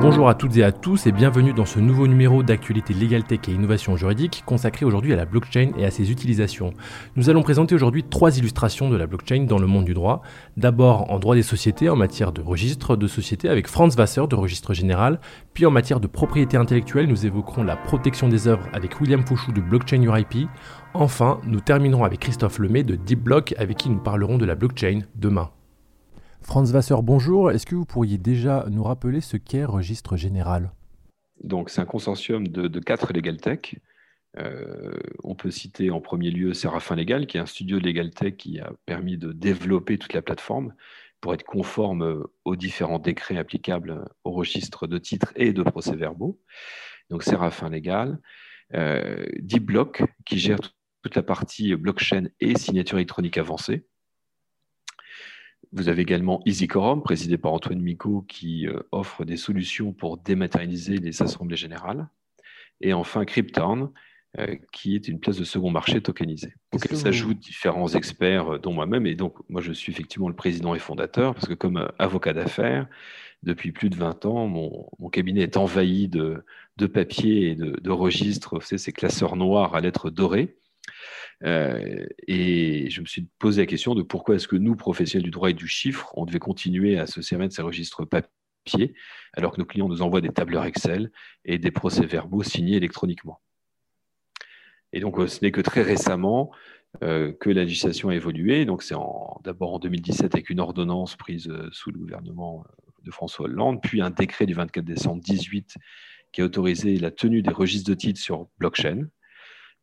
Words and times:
Bonjour 0.00 0.28
à 0.28 0.34
toutes 0.34 0.56
et 0.56 0.62
à 0.62 0.70
tous 0.70 1.08
et 1.08 1.12
bienvenue 1.12 1.52
dans 1.52 1.64
ce 1.64 1.80
nouveau 1.80 2.06
numéro 2.06 2.44
d'actualité 2.44 2.94
Legal 2.94 3.24
Tech 3.24 3.40
et 3.48 3.50
innovation 3.50 3.96
juridique 3.96 4.44
consacré 4.46 4.86
aujourd'hui 4.86 5.12
à 5.12 5.16
la 5.16 5.24
blockchain 5.24 5.72
et 5.76 5.84
à 5.84 5.90
ses 5.90 6.12
utilisations. 6.12 6.72
Nous 7.16 7.30
allons 7.30 7.42
présenter 7.42 7.74
aujourd'hui 7.74 8.04
trois 8.04 8.38
illustrations 8.38 8.90
de 8.90 8.96
la 8.96 9.08
blockchain 9.08 9.42
dans 9.48 9.58
le 9.58 9.66
monde 9.66 9.86
du 9.86 9.94
droit. 9.94 10.22
D'abord 10.56 11.10
en 11.10 11.18
droit 11.18 11.34
des 11.34 11.42
sociétés 11.42 11.88
en 11.88 11.96
matière 11.96 12.30
de 12.30 12.40
registre 12.40 12.94
de 12.94 13.08
société 13.08 13.48
avec 13.48 13.66
Franz 13.66 13.96
Wasser 13.98 14.22
de 14.30 14.36
registre 14.36 14.72
général, 14.72 15.18
puis 15.52 15.66
en 15.66 15.72
matière 15.72 15.98
de 15.98 16.06
propriété 16.06 16.56
intellectuelle 16.56 17.08
nous 17.08 17.26
évoquerons 17.26 17.64
la 17.64 17.74
protection 17.74 18.28
des 18.28 18.46
œuvres 18.46 18.68
avec 18.72 19.00
William 19.00 19.26
Fouchou 19.26 19.50
de 19.50 19.60
Blockchain 19.60 20.02
URIP. 20.02 20.48
Enfin, 20.94 21.40
nous 21.44 21.60
terminerons 21.60 22.04
avec 22.04 22.20
Christophe 22.20 22.60
Lemay 22.60 22.84
de 22.84 22.94
DeepBlock 22.94 23.56
avec 23.58 23.78
qui 23.78 23.90
nous 23.90 23.98
parlerons 23.98 24.38
de 24.38 24.46
la 24.46 24.54
blockchain 24.54 25.00
demain. 25.16 25.50
Franz 26.42 26.72
Vasseur, 26.72 27.02
bonjour. 27.02 27.50
Est-ce 27.50 27.66
que 27.66 27.74
vous 27.74 27.84
pourriez 27.84 28.18
déjà 28.18 28.66
nous 28.70 28.82
rappeler 28.82 29.20
ce 29.20 29.36
qu'est 29.36 29.64
Registre 29.64 30.16
Général? 30.16 30.72
Donc, 31.42 31.70
c'est 31.70 31.80
un 31.80 31.86
consortium 31.86 32.48
de, 32.48 32.80
quatre 32.80 33.12
Legal 33.12 33.36
Tech. 33.36 33.76
Euh, 34.38 34.92
on 35.24 35.34
peut 35.34 35.50
citer 35.50 35.90
en 35.90 36.00
premier 36.00 36.30
lieu 36.30 36.54
Séraphin 36.54 36.96
Legal, 36.96 37.26
qui 37.26 37.36
est 37.36 37.40
un 37.40 37.46
studio 37.46 37.78
de 37.78 37.84
Legal 37.84 38.10
Tech 38.10 38.36
qui 38.36 38.60
a 38.60 38.72
permis 38.86 39.18
de 39.18 39.32
développer 39.32 39.98
toute 39.98 40.12
la 40.12 40.22
plateforme 40.22 40.74
pour 41.20 41.34
être 41.34 41.44
conforme 41.44 42.24
aux 42.44 42.56
différents 42.56 42.98
décrets 42.98 43.38
applicables 43.38 44.04
au 44.24 44.30
registre 44.30 44.86
de 44.86 44.98
titres 44.98 45.32
et 45.36 45.52
de 45.52 45.62
procès-verbaux. 45.62 46.40
Donc, 47.10 47.22
Séraphin 47.22 47.68
Legal. 47.68 48.20
Euh, 48.74 49.24
qui 50.26 50.38
gère 50.38 50.58
toute 51.02 51.14
la 51.14 51.22
partie 51.22 51.74
blockchain 51.74 52.24
et 52.38 52.58
signature 52.58 52.98
électronique 52.98 53.38
avancée. 53.38 53.86
Vous 55.72 55.88
avez 55.88 56.02
également 56.02 56.40
EasyQuorum, 56.46 57.02
présidé 57.02 57.36
par 57.36 57.52
Antoine 57.52 57.80
Micot, 57.80 58.24
qui 58.28 58.66
euh, 58.66 58.80
offre 58.90 59.24
des 59.24 59.36
solutions 59.36 59.92
pour 59.92 60.16
dématérialiser 60.16 60.96
les 60.96 61.22
assemblées 61.22 61.56
générales. 61.56 62.08
Et 62.80 62.92
enfin, 62.92 63.24
Cryptown, 63.24 63.90
euh, 64.38 64.56
qui 64.72 64.94
est 64.94 65.08
une 65.08 65.20
place 65.20 65.36
de 65.36 65.44
second 65.44 65.70
marché 65.70 66.00
tokenisée. 66.00 66.54
Donc, 66.72 66.86
il 66.90 66.96
s'ajoute 66.96 67.38
différents 67.38 67.88
experts, 67.88 68.54
euh, 68.54 68.58
dont 68.58 68.72
moi-même. 68.72 69.06
Et 69.06 69.14
donc, 69.14 69.36
moi, 69.50 69.60
je 69.60 69.72
suis 69.72 69.92
effectivement 69.92 70.28
le 70.28 70.36
président 70.36 70.74
et 70.74 70.78
fondateur, 70.78 71.34
parce 71.34 71.48
que 71.48 71.54
comme 71.54 71.88
avocat 71.98 72.32
d'affaires, 72.32 72.86
depuis 73.42 73.72
plus 73.72 73.90
de 73.90 73.96
20 73.96 74.26
ans, 74.26 74.46
mon, 74.46 75.08
cabinet 75.10 75.42
est 75.42 75.56
envahi 75.56 76.08
de, 76.08 76.44
papiers 76.92 77.50
et 77.50 77.54
de, 77.54 77.78
de 77.80 77.90
registres, 77.90 78.60
ces 78.62 78.92
classeurs 78.92 79.36
noirs 79.36 79.74
à 79.74 79.80
lettres 79.80 80.10
dorées. 80.10 80.56
Euh, 81.44 82.06
et 82.26 82.90
je 82.90 83.00
me 83.00 83.06
suis 83.06 83.28
posé 83.38 83.62
la 83.62 83.66
question 83.66 83.94
de 83.94 84.02
pourquoi 84.02 84.36
est-ce 84.36 84.48
que 84.48 84.56
nous, 84.56 84.74
professionnels 84.74 85.24
du 85.24 85.30
droit 85.30 85.50
et 85.50 85.54
du 85.54 85.68
chiffre, 85.68 86.12
on 86.16 86.26
devait 86.26 86.38
continuer 86.38 86.98
à 86.98 87.06
se 87.06 87.22
servir 87.22 87.48
de 87.48 87.52
ces 87.52 87.62
registres 87.62 88.04
papier 88.04 88.94
alors 89.34 89.52
que 89.52 89.58
nos 89.58 89.64
clients 89.64 89.88
nous 89.88 90.02
envoient 90.02 90.20
des 90.20 90.28
tableurs 90.28 90.64
Excel 90.64 91.10
et 91.44 91.58
des 91.58 91.70
procès-verbaux 91.70 92.42
signés 92.42 92.76
électroniquement. 92.76 93.40
Et 94.92 95.00
donc, 95.00 95.18
euh, 95.18 95.26
ce 95.26 95.42
n'est 95.42 95.52
que 95.52 95.60
très 95.60 95.82
récemment 95.82 96.50
euh, 97.02 97.32
que 97.32 97.50
la 97.50 97.64
législation 97.64 98.08
a 98.08 98.14
évolué. 98.14 98.64
Donc, 98.64 98.82
c'est 98.82 98.94
d'abord 99.44 99.74
en 99.74 99.78
2017 99.78 100.34
avec 100.34 100.50
une 100.50 100.60
ordonnance 100.60 101.16
prise 101.16 101.50
sous 101.72 101.90
le 101.90 101.98
gouvernement 101.98 102.64
de 103.04 103.10
François 103.10 103.46
Hollande, 103.46 103.80
puis 103.82 104.00
un 104.00 104.10
décret 104.10 104.46
du 104.46 104.54
24 104.54 104.84
décembre 104.84 105.22
2018 105.26 105.76
qui 106.32 106.42
a 106.42 106.44
autorisé 106.44 106.98
la 106.98 107.10
tenue 107.10 107.42
des 107.42 107.50
registres 107.50 107.88
de 107.88 107.94
titres 107.94 108.20
sur 108.20 108.48
blockchain, 108.58 109.08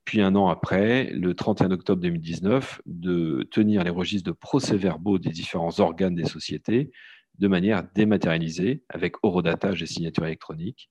puis 0.05 0.21
un 0.21 0.35
an 0.35 0.47
après, 0.47 1.09
le 1.11 1.33
31 1.33 1.71
octobre 1.71 2.01
2019, 2.01 2.81
de 2.85 3.47
tenir 3.51 3.83
les 3.83 3.89
registres 3.89 4.29
de 4.29 4.35
procès-verbaux 4.35 5.17
des 5.17 5.31
différents 5.31 5.79
organes 5.79 6.15
des 6.15 6.25
sociétés 6.25 6.91
de 7.39 7.47
manière 7.47 7.83
dématérialisée, 7.95 8.83
avec 8.87 9.15
horodatage 9.23 9.81
et 9.81 9.87
signature 9.87 10.25
électronique, 10.25 10.89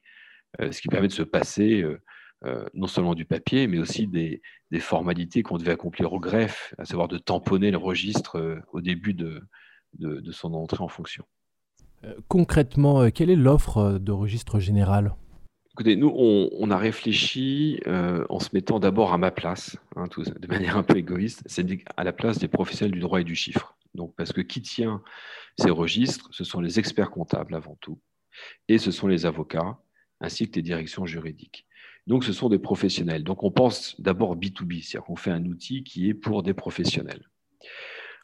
euh, 0.61 0.73
ce 0.73 0.81
qui 0.81 0.89
permet 0.89 1.09
de 1.09 1.13
se 1.13 1.23
passer 1.23 1.83
euh, 1.83 2.03
euh, 2.45 2.67
non 2.75 2.87
seulement 2.87 3.15
du 3.15 3.25
papier, 3.25 3.67
mais 3.67 3.79
aussi 3.79 4.07
des, 4.07 4.43
formalités 4.81 5.45
qu'on 5.45 5.57
devait 5.57 5.71
accomplir 5.71 6.13
au 6.13 6.19
greffe, 6.19 6.75
à 6.79 6.85
savoir 6.85 7.07
de 7.07 7.17
tamponner 7.17 7.71
le 7.71 7.79
registre 7.79 8.61
au 8.73 8.81
début 8.81 9.15
de, 9.15 9.41
de 9.93 10.33
son 10.33 10.53
entrée 10.53 10.83
en 10.83 10.89
fonction. 10.89 11.25
Concrètement, 12.27 13.09
quelle 13.13 13.31
est 13.31 13.37
l'offre 13.37 14.01
de 14.01 14.11
registre 14.11 14.59
général? 14.59 15.15
Écoutez, 15.75 15.97
nous, 15.97 16.13
on, 16.17 16.71
a 16.71 16.79
réfléchi 16.79 17.81
euh, 17.89 18.25
en 18.29 18.39
se 18.39 18.51
mettant 18.53 18.79
d'abord 18.79 19.13
à 19.13 19.19
ma 19.19 19.33
place, 19.33 19.77
hein, 19.97 20.07
de 20.07 20.47
manière 20.47 20.77
un 20.77 20.85
peu 20.85 20.97
égoïste, 20.97 21.43
c'est 21.47 21.67
à 21.97 22.05
la 22.05 22.13
place 22.13 22.39
des 22.39 22.47
professionnels 22.47 22.93
du 22.93 23.01
droit 23.01 23.21
et 23.21 23.25
du 23.25 23.35
chiffre. 23.35 23.77
Donc, 23.93 24.15
parce 24.15 24.33
que 24.33 24.41
qui 24.41 24.63
tient 24.63 25.03
ces 25.59 25.71
registres, 25.71 26.29
ce 26.31 26.45
sont 26.45 26.61
les 26.61 26.79
experts 26.79 27.11
comptables 27.11 27.57
avant 27.57 27.77
tout, 27.81 27.99
et 28.69 28.79
ce 28.79 28.93
sont 28.93 29.09
les 29.09 29.27
avocats, 29.27 29.77
ainsi 30.21 30.49
que 30.49 30.55
les 30.55 30.63
directions 30.63 31.07
juridiques. 31.07 31.67
Donc, 32.07 32.23
ce 32.23 32.33
sont 32.33 32.49
des 32.49 32.61
professionnels. 32.61 33.25
Donc, 33.25 33.43
on 33.43 33.51
pense 33.51 34.01
d'abord 34.01 34.37
B2B, 34.37 34.81
c'est-à-dire 34.81 35.03
qu'on 35.07 35.17
fait 35.17 35.33
un 35.33 35.45
outil 35.45 35.83
qui 35.83 36.09
est 36.09 36.15
pour 36.15 36.45
des 36.45 36.55
professionnels. 36.55 37.29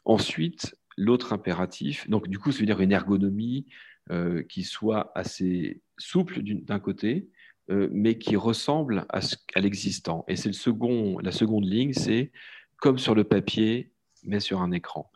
Ensuite, 0.05 0.77
l'autre 0.97 1.33
impératif, 1.33 2.09
donc 2.09 2.29
du 2.29 2.39
coup, 2.39 2.53
ça 2.53 2.61
veut 2.61 2.67
dire 2.67 2.81
une 2.81 2.93
ergonomie 2.93 3.67
euh, 4.13 4.45
qui 4.45 4.63
soit 4.63 5.11
assez 5.17 5.83
souple 5.99 6.43
d'un 6.43 6.79
côté, 6.79 7.29
mais 7.71 8.19
qui 8.19 8.37
ressemble 8.37 9.07
à, 9.11 9.21
l'existant. 9.57 10.25
Et 10.29 10.37
c'est 10.37 10.49
le 10.49 10.55
second, 10.55 11.19
la 11.21 11.33
seconde 11.33 11.65
ligne, 11.65 11.93
c'est 11.93 12.33
comme 12.79 12.99
sur 12.99 13.15
le 13.15 13.25
papier, 13.25 13.93
mais 14.25 14.41
sur 14.41 14.61
un 14.61 14.73
écran. 14.73 15.11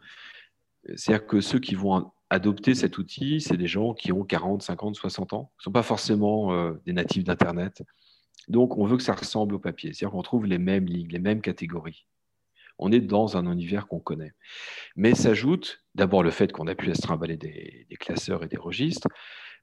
C'est-à-dire 0.96 1.26
que 1.26 1.40
ceux 1.40 1.58
qui 1.58 1.74
vont 1.74 2.12
adopter 2.30 2.74
cet 2.74 2.98
outil, 2.98 3.40
c'est 3.40 3.56
des 3.56 3.66
gens 3.66 3.94
qui 3.94 4.12
ont 4.12 4.24
40, 4.24 4.62
50, 4.62 4.96
60 4.96 5.32
ans. 5.32 5.52
Ce 5.58 5.62
ne 5.62 5.64
sont 5.64 5.72
pas 5.72 5.82
forcément 5.82 6.52
euh, 6.52 6.72
des 6.84 6.92
natifs 6.92 7.24
d'Internet. 7.24 7.82
Donc, 8.48 8.76
on 8.76 8.84
veut 8.84 8.96
que 8.96 9.02
ça 9.02 9.14
ressemble 9.14 9.54
au 9.54 9.58
papier. 9.58 9.92
C'est-à-dire 9.92 10.12
qu'on 10.12 10.22
trouve 10.22 10.46
les 10.46 10.58
mêmes 10.58 10.86
lignes, 10.86 11.08
les 11.08 11.18
mêmes 11.18 11.40
catégories. 11.40 12.06
On 12.78 12.90
est 12.90 13.00
dans 13.00 13.36
un 13.36 13.50
univers 13.50 13.86
qu'on 13.86 14.00
connaît. 14.00 14.32
Mais 14.96 15.14
s'ajoute 15.14 15.84
d'abord 15.94 16.22
le 16.22 16.30
fait 16.30 16.50
qu'on 16.52 16.66
a 16.66 16.74
pu 16.74 16.92
se 16.92 17.00
trimballer 17.00 17.36
des, 17.36 17.86
classeurs 18.00 18.42
et 18.42 18.48
des 18.48 18.56
registres, 18.56 19.08
euh, 19.08 19.14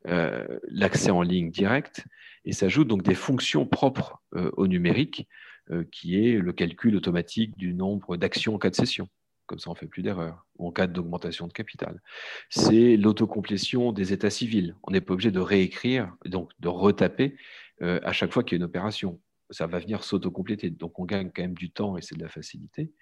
l'accès 0.05 1.11
en 1.11 1.21
ligne 1.21 1.51
direct, 1.51 2.05
et 2.45 2.53
s'ajoutent 2.53 2.87
donc 2.87 3.03
des 3.03 3.15
fonctions 3.15 3.65
propres 3.65 4.21
euh, 4.35 4.51
au 4.53 4.67
numérique, 4.67 5.27
euh, 5.69 5.83
qui 5.91 6.15
est 6.15 6.37
le 6.37 6.53
calcul 6.53 6.95
automatique 6.95 7.57
du 7.57 7.73
nombre 7.73 8.17
d'actions 8.17 8.55
en 8.55 8.57
cas 8.57 8.69
de 8.69 8.75
cession. 8.75 9.07
Comme 9.45 9.59
ça, 9.59 9.69
on 9.69 9.75
fait 9.75 9.87
plus 9.87 10.01
d'erreur, 10.01 10.45
ou 10.57 10.67
en 10.67 10.71
cas 10.71 10.87
d'augmentation 10.87 11.47
de 11.47 11.53
capital. 11.53 12.01
C'est 12.49 12.95
l'autocomplétion 12.95 13.91
des 13.91 14.13
états 14.13 14.29
civils. 14.29 14.75
On 14.83 14.91
n'est 14.91 15.01
pas 15.01 15.13
obligé 15.13 15.31
de 15.31 15.39
réécrire, 15.39 16.13
donc 16.25 16.51
de 16.59 16.67
retaper 16.67 17.35
à 17.81 18.13
chaque 18.13 18.31
fois 18.31 18.43
qu'il 18.43 18.57
y 18.57 18.57
a 18.57 18.61
une 18.61 18.65
opération 18.65 19.19
ça 19.49 19.65
va 19.65 19.79
venir 19.79 20.03
s'autocompléter. 20.03 20.69
Donc 20.69 20.99
on 20.99 21.03
gagne 21.03 21.31
quand 21.35 21.41
même 21.41 21.55
du 21.55 21.71
temps 21.71 21.97
et 21.97 22.01
c'est 22.01 22.15
de 22.15 22.23
la 22.23 22.29
facilité. 22.29 22.93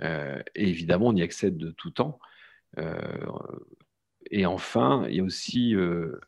et 0.00 0.42
évidemment, 0.54 1.08
on 1.08 1.16
y 1.16 1.22
accède 1.22 1.56
de 1.56 1.72
tout 1.72 1.90
temps. 1.90 2.20
Et 4.32 4.46
enfin, 4.46 5.06
il 5.08 5.16
y 5.16 5.20
a 5.20 5.22
aussi 5.22 5.74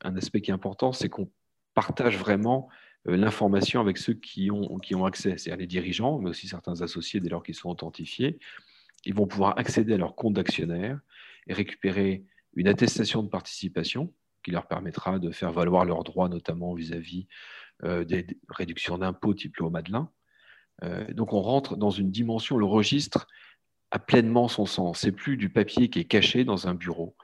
un 0.03 0.16
aspect 0.16 0.41
qui 0.41 0.50
est 0.50 0.54
important, 0.54 0.92
c'est 0.92 1.09
qu'on 1.09 1.28
partage 1.75 2.16
vraiment 2.16 2.69
euh, 3.09 3.16
l'information 3.16 3.81
avec 3.81 3.98
ceux 3.98 4.15
qui 4.15 4.50
ont, 4.50 4.78
qui 4.78 4.94
ont 4.94 5.04
accès, 5.04 5.37
c'est-à-dire 5.37 5.56
les 5.56 5.66
dirigeants, 5.66 6.19
mais 6.19 6.31
aussi 6.31 6.48
certains 6.48 6.81
associés 6.81 7.20
dès 7.20 7.28
lors 7.28 7.42
qu'ils 7.42 7.54
sont 7.54 7.69
authentifiés. 7.69 8.38
Ils 9.04 9.15
vont 9.15 9.26
pouvoir 9.26 9.59
accéder 9.59 9.94
à 9.94 9.98
leur 9.98 10.15
compte 10.15 10.34
d'actionnaire 10.34 10.98
et 11.47 11.53
récupérer 11.53 12.25
une 12.54 12.69
attestation 12.69 13.22
de 13.22 13.28
participation 13.28 14.12
qui 14.42 14.50
leur 14.50 14.66
permettra 14.66 15.19
de 15.19 15.31
faire 15.31 15.53
valoir 15.53 15.84
leurs 15.84 16.04
droits, 16.04 16.28
notamment 16.28 16.75
vis-à-vis 16.75 17.26
euh, 17.82 18.04
des 18.04 18.26
réductions 18.48 18.97
d'impôts 18.97 19.34
type 19.34 19.60
au 19.60 19.71
Madelin. 19.71 20.10
Euh, 20.82 21.12
donc 21.12 21.32
on 21.32 21.42
rentre 21.42 21.76
dans 21.76 21.91
une 21.91 22.10
dimension, 22.10 22.56
le 22.56 22.66
registre 22.66 23.26
a 23.94 24.00
pleinement 24.00 24.49
son 24.49 24.66
sens. 24.66 24.99
C'est 24.99 25.12
plus 25.12 25.37
du 25.37 25.49
papier 25.49 25.88
qui 25.88 26.00
est 26.00 26.05
caché 26.05 26.43
dans 26.43 26.66
un 26.66 26.75
bureau. 26.75 27.15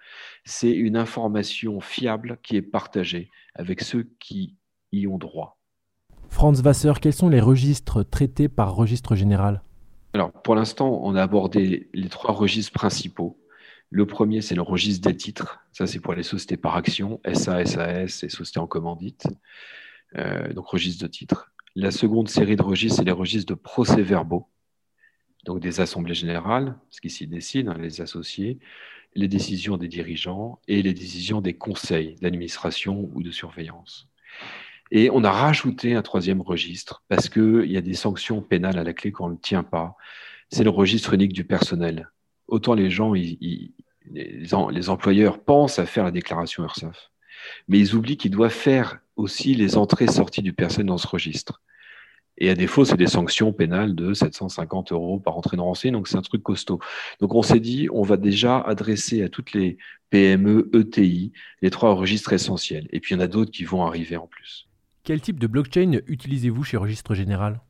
C'est 0.45 0.71
une 0.71 0.97
information 0.97 1.80
fiable 1.80 2.39
qui 2.45 2.56
est 2.56 2.62
partagée 2.62 3.28
avec 3.56 3.80
ceux 3.80 4.09
qui 4.21 4.54
y 4.92 5.09
ont 5.09 5.18
droit. 5.18 5.59
Franz 6.28 6.62
Wasser, 6.62 6.92
quels 7.03 7.12
sont 7.12 7.28
les 7.28 7.41
registres 7.41 8.04
traités 8.04 8.48
par 8.48 8.77
registre 8.77 9.16
général? 9.16 9.65
Alors, 10.12 10.30
pour 10.30 10.54
l'instant, 10.54 11.00
on 11.03 11.16
a 11.16 11.22
abordé 11.22 11.89
les 11.92 12.09
trois 12.09 12.34
registres 12.34 12.72
principaux. 12.72 13.36
Le 13.91 14.06
premier, 14.06 14.41
c'est 14.41 14.54
le 14.54 14.62
registre 14.62 15.09
des 15.09 15.16
titres. 15.16 15.59
Ça, 15.72 15.89
c'est 15.89 15.98
pour 15.98 16.15
les 16.15 16.22
sociétés 16.22 16.56
par 16.56 16.77
action, 16.77 17.21
SA, 17.34 17.66
SAS 17.66 18.22
et 18.22 18.28
sociétés 18.28 18.60
en 18.60 18.68
commandite. 18.68 19.27
Euh, 20.16 20.53
donc, 20.53 20.68
registre 20.68 21.03
de 21.03 21.09
titres. 21.09 21.50
La 21.74 21.91
seconde 21.91 22.28
série 22.28 22.54
de 22.54 22.62
registres, 22.62 22.98
c'est 22.98 23.04
les 23.04 23.10
registres 23.10 23.53
de 23.53 23.59
procès-verbaux 23.59 24.47
donc 25.45 25.60
des 25.60 25.81
assemblées 25.81 26.15
générales, 26.15 26.77
ce 26.91 27.01
qui 27.01 27.10
s'y 27.10 27.27
décide, 27.27 27.69
hein, 27.69 27.77
les 27.78 28.01
associés, 28.01 28.59
les 29.15 29.28
décisions 29.28 29.77
des 29.77 29.89
dirigeants 29.89 30.60
et 30.69 30.83
les 30.83 30.95
décisions 30.95 31.41
des 31.41 31.54
conseils 31.54 32.16
d'administration 32.21 33.10
ou 33.15 33.22
de 33.22 33.31
surveillance. 33.31 34.09
Et 34.91 35.10
on 35.10 35.25
a 35.25 35.31
rajouté 35.31 35.95
un 35.95 36.03
troisième 36.03 36.41
registre 36.41 37.03
parce 37.09 37.28
qu'il 37.28 37.71
y 37.71 37.77
a 37.77 37.81
des 37.81 37.95
sanctions 37.95 38.42
pénales 38.42 38.78
à 38.78 38.84
la 38.84 38.92
clé 38.92 39.13
quand 39.13 39.27
on 39.27 39.31
ne 39.31 39.37
tient 39.37 39.63
pas. 39.63 39.97
C'est 40.51 40.65
le 40.65 40.71
registre 40.71 41.15
unique 41.15 41.33
du 41.33 41.45
personnel. 41.45 42.10
Autant 42.48 42.75
les 42.75 42.91
gens, 42.91 43.13
les, 43.13 44.89
employeurs 44.89 45.45
pensent 45.45 45.78
à 45.78 45.86
faire 45.86 46.04
la 46.04 46.10
déclaration 46.10 46.65
URSAF. 46.65 47.10
Mais 47.69 47.78
ils 47.78 47.95
oublient 47.95 48.16
qu'ils 48.16 48.33
doivent 48.33 48.51
faire 48.51 48.98
aussi 49.15 49.54
les 49.54 49.77
entrées 49.77 50.07
et 50.07 50.09
sorties 50.09 50.43
du 50.43 50.53
personne 50.53 50.86
dans 50.86 50.98
ce 50.98 51.07
registre. 51.07 51.63
Et 52.41 52.48
à 52.48 52.54
défaut, 52.54 52.87
c'est 52.87 52.97
des 52.97 53.07
sanctions 53.07 53.53
pénales 53.53 53.95
de 53.95 54.15
750 54.15 54.92
euros 54.92 55.21
par 55.21 55.37
entrée 55.37 55.59
de 55.59 55.63
renseignement, 55.63 55.98
donc 55.98 56.09
c'est 56.09 56.16
un 56.16 56.22
truc 56.22 56.42
costaud. 56.42 56.81
Donc 57.21 57.34
on 57.34 57.42
s'est 57.42 57.60
dit, 57.60 57.89
on 57.92 58.03
va 58.03 58.16
déjà 58.16 58.59
adresser 58.59 59.22
à 59.22 59.28
toutes 59.28 59.53
les 59.53 59.77
PME, 60.09 60.71
ETI, 60.75 61.33
les 61.60 61.71
trois 61.71 61.95
registres 61.95 62.33
essentiels. 62.33 62.89
Et 62.92 63.01
puis 63.01 63.15
il 63.15 63.19
y 63.19 63.21
en 63.21 63.25
a 63.25 63.28
d'autres 63.28 63.51
qui 63.51 63.65
vont 63.65 63.84
arriver 63.84 64.16
en 64.16 64.27
plus. 64.27 64.69
Quel 65.04 65.21
type 65.21 65.39
de 65.39 65.47
blockchain 65.47 66.01
utilisez-vous 66.07 66.65
chez 66.65 66.78
Registre 66.78 67.15
Général? 67.15 67.60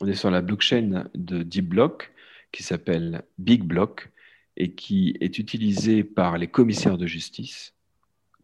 On 0.00 0.06
est 0.06 0.14
sur 0.14 0.30
la 0.30 0.42
blockchain 0.42 1.06
de 1.14 1.42
Deep 1.42 1.68
Block 1.68 2.12
qui 2.52 2.62
s'appelle 2.62 3.22
Big 3.38 3.62
Block 3.62 4.10
et 4.56 4.72
qui 4.74 5.16
est 5.20 5.38
utilisée 5.38 6.04
par 6.04 6.38
les 6.38 6.46
commissaires 6.46 6.98
de 6.98 7.06
justice. 7.06 7.74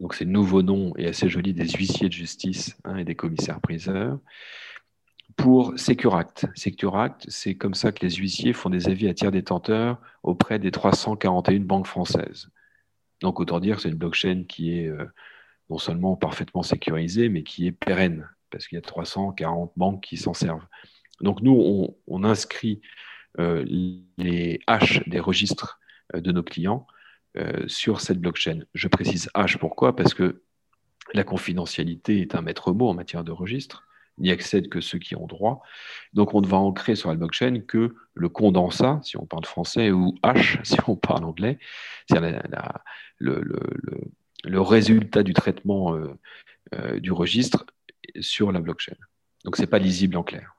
Donc 0.01 0.15
c'est 0.15 0.25
le 0.25 0.31
nouveau 0.31 0.63
nom 0.63 0.93
et 0.97 1.07
assez 1.07 1.29
joli 1.29 1.53
des 1.53 1.69
huissiers 1.69 2.09
de 2.09 2.13
justice 2.13 2.75
hein, 2.83 2.97
et 2.97 3.05
des 3.05 3.15
commissaires 3.15 3.61
priseurs 3.61 4.19
pour 5.41 5.73
Securact. 5.75 6.45
Securact, 6.55 7.25
c'est 7.27 7.55
comme 7.55 7.73
ça 7.73 7.91
que 7.91 8.05
les 8.05 8.11
huissiers 8.11 8.53
font 8.53 8.69
des 8.69 8.87
avis 8.87 9.07
à 9.07 9.13
tiers 9.15 9.31
détenteurs 9.31 9.97
auprès 10.21 10.59
des 10.59 10.69
341 10.69 11.61
banques 11.61 11.87
françaises. 11.87 12.49
Donc 13.21 13.39
autant 13.39 13.59
dire 13.59 13.77
que 13.77 13.81
c'est 13.81 13.89
une 13.89 13.95
blockchain 13.95 14.43
qui 14.47 14.77
est 14.77 14.87
euh, 14.87 15.05
non 15.71 15.79
seulement 15.79 16.15
parfaitement 16.15 16.61
sécurisée, 16.61 17.27
mais 17.29 17.41
qui 17.41 17.65
est 17.65 17.71
pérenne, 17.71 18.29
parce 18.51 18.67
qu'il 18.67 18.75
y 18.75 18.79
a 18.79 18.83
340 18.83 19.71
banques 19.75 20.03
qui 20.03 20.17
s'en 20.17 20.35
servent. 20.35 20.67
Donc 21.21 21.41
nous, 21.41 21.95
on, 22.07 22.23
inscrit 22.23 22.81
euh, 23.39 23.65
les 24.17 24.59
hash 24.67 25.07
des 25.07 25.19
registres 25.19 25.79
euh, 26.13 26.21
de 26.21 26.31
nos 26.31 26.43
clients 26.43 26.85
sur 27.67 28.01
cette 28.01 28.19
blockchain. 28.19 28.59
Je 28.73 28.89
précise 28.89 29.29
hash 29.33 29.57
pourquoi? 29.57 29.95
Parce 29.95 30.13
que 30.13 30.43
la 31.13 31.23
confidentialité 31.23 32.19
est 32.19 32.35
un 32.35 32.41
maître 32.41 32.73
mot 32.73 32.89
en 32.89 32.93
matière 32.93 33.23
de 33.23 33.31
registre 33.31 33.87
n'y 34.21 34.31
accèdent 34.31 34.69
que 34.69 34.81
ceux 34.81 34.99
qui 34.99 35.15
ont 35.15 35.27
droit. 35.27 35.61
Donc 36.13 36.33
on 36.33 36.41
va 36.41 36.57
ancrer 36.57 36.95
sur 36.95 37.09
la 37.09 37.15
blockchain 37.15 37.61
que 37.67 37.95
le 38.13 38.29
condensat, 38.29 38.99
si 39.03 39.17
on 39.17 39.25
parle 39.25 39.45
français, 39.45 39.91
ou 39.91 40.15
H, 40.23 40.59
si 40.63 40.77
on 40.87 40.95
parle 40.95 41.23
anglais, 41.23 41.59
c'est 42.09 42.19
le, 43.17 43.43
le, 44.43 44.61
résultat 44.61 45.23
du 45.23 45.33
traitement 45.33 45.95
euh, 45.95 46.13
euh, 46.73 46.99
du 46.99 47.11
registre 47.11 47.65
sur 48.19 48.51
la 48.51 48.59
blockchain. 48.59 48.95
Donc 49.45 49.55
ce 49.55 49.61
n'est 49.61 49.67
pas 49.67 49.79
lisible 49.79 50.17
en 50.17 50.23
clair. 50.23 50.55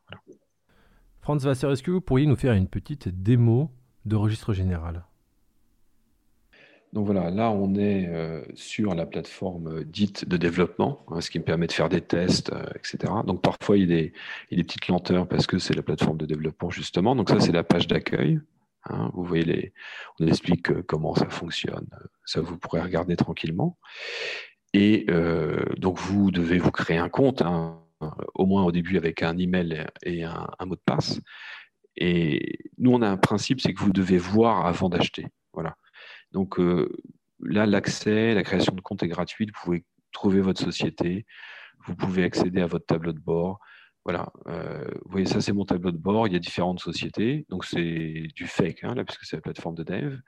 Franz 1.20 1.46
Wasser, 1.46 1.70
est-ce 1.70 1.82
que 1.82 1.92
vous 1.92 2.00
pourriez 2.00 2.26
nous 2.26 2.36
faire 2.36 2.52
une 2.52 2.68
petite 2.68 3.08
démo 3.08 3.70
de 4.04 4.16
registre 4.16 4.52
général? 4.52 5.04
Donc 6.92 7.06
voilà, 7.06 7.30
là 7.30 7.50
on 7.50 7.74
est 7.74 8.06
euh, 8.08 8.44
sur 8.54 8.94
la 8.94 9.06
plateforme 9.06 9.78
euh, 9.78 9.84
dite 9.84 10.28
de 10.28 10.36
développement, 10.36 11.06
hein, 11.08 11.22
ce 11.22 11.30
qui 11.30 11.38
me 11.38 11.44
permet 11.44 11.66
de 11.66 11.72
faire 11.72 11.88
des 11.88 12.02
tests, 12.02 12.52
euh, 12.52 12.66
etc. 12.74 13.10
Donc 13.26 13.40
parfois 13.40 13.78
il 13.78 13.90
y, 13.90 13.94
a 13.94 14.10
des, 14.56 14.62
petites 14.62 14.88
lenteurs 14.88 15.26
parce 15.26 15.46
que 15.46 15.58
c'est 15.58 15.74
la 15.74 15.82
plateforme 15.82 16.18
de 16.18 16.26
développement 16.26 16.68
justement. 16.68 17.16
Donc 17.16 17.30
ça 17.30 17.40
c'est 17.40 17.52
la 17.52 17.64
page 17.64 17.86
d'accueil. 17.86 18.40
Hein. 18.90 19.10
vous 19.14 19.24
voyez, 19.24 19.44
les, 19.44 19.72
on 20.20 20.26
explique 20.26 20.82
comment 20.82 21.14
ça 21.14 21.30
fonctionne. 21.30 21.88
Ça 22.26 22.42
vous 22.42 22.58
pourrez 22.58 22.82
regarder 22.82 23.16
tranquillement. 23.16 23.78
Et 24.74 25.06
donc 25.76 25.98
vous 25.98 26.30
devez 26.30 26.58
vous 26.58 26.70
créer 26.70 26.96
un 26.96 27.10
compte, 27.10 27.42
hein, 27.42 27.78
au 28.34 28.46
moins 28.46 28.64
au 28.64 28.72
début 28.72 28.96
avec 28.96 29.22
un 29.22 29.36
email 29.38 29.86
et 30.02 30.24
un 30.24 30.66
mot 30.66 30.74
de 30.74 30.80
passe. 30.84 31.20
Et 31.96 32.58
nous 32.78 32.92
on 32.92 33.02
a 33.02 33.08
un 33.08 33.18
principe, 33.18 33.60
c'est 33.60 33.72
que 33.72 33.80
vous 33.80 33.92
devez 33.92 34.18
voir 34.18 34.66
avant 34.66 34.88
d'acheter. 34.88 35.26
Voilà. 35.52 35.76
Donc 36.32 36.58
euh, 36.58 36.88
là, 37.40 37.66
l'accès, 37.66 38.34
la 38.34 38.42
création 38.42 38.74
de 38.74 38.80
compte 38.80 39.02
est 39.02 39.08
gratuite. 39.08 39.50
Vous 39.54 39.60
pouvez 39.64 39.84
trouver 40.12 40.40
votre 40.40 40.60
société, 40.60 41.26
vous 41.86 41.94
pouvez 41.94 42.24
accéder 42.24 42.60
à 42.60 42.66
votre 42.66 42.86
tableau 42.86 43.12
de 43.12 43.20
bord. 43.20 43.60
Voilà, 44.04 44.32
euh, 44.48 44.84
vous 45.04 45.10
voyez, 45.12 45.26
ça 45.26 45.40
c'est 45.40 45.52
mon 45.52 45.64
tableau 45.64 45.92
de 45.92 45.98
bord. 45.98 46.26
Il 46.26 46.32
y 46.32 46.36
a 46.36 46.40
différentes 46.40 46.80
sociétés, 46.80 47.46
donc 47.48 47.64
c'est 47.64 48.26
du 48.34 48.46
fake, 48.46 48.82
hein, 48.82 48.94
là, 48.94 49.04
puisque 49.04 49.24
c'est 49.24 49.36
la 49.36 49.42
plateforme 49.42 49.76
de 49.76 49.84
dev. 49.84 50.18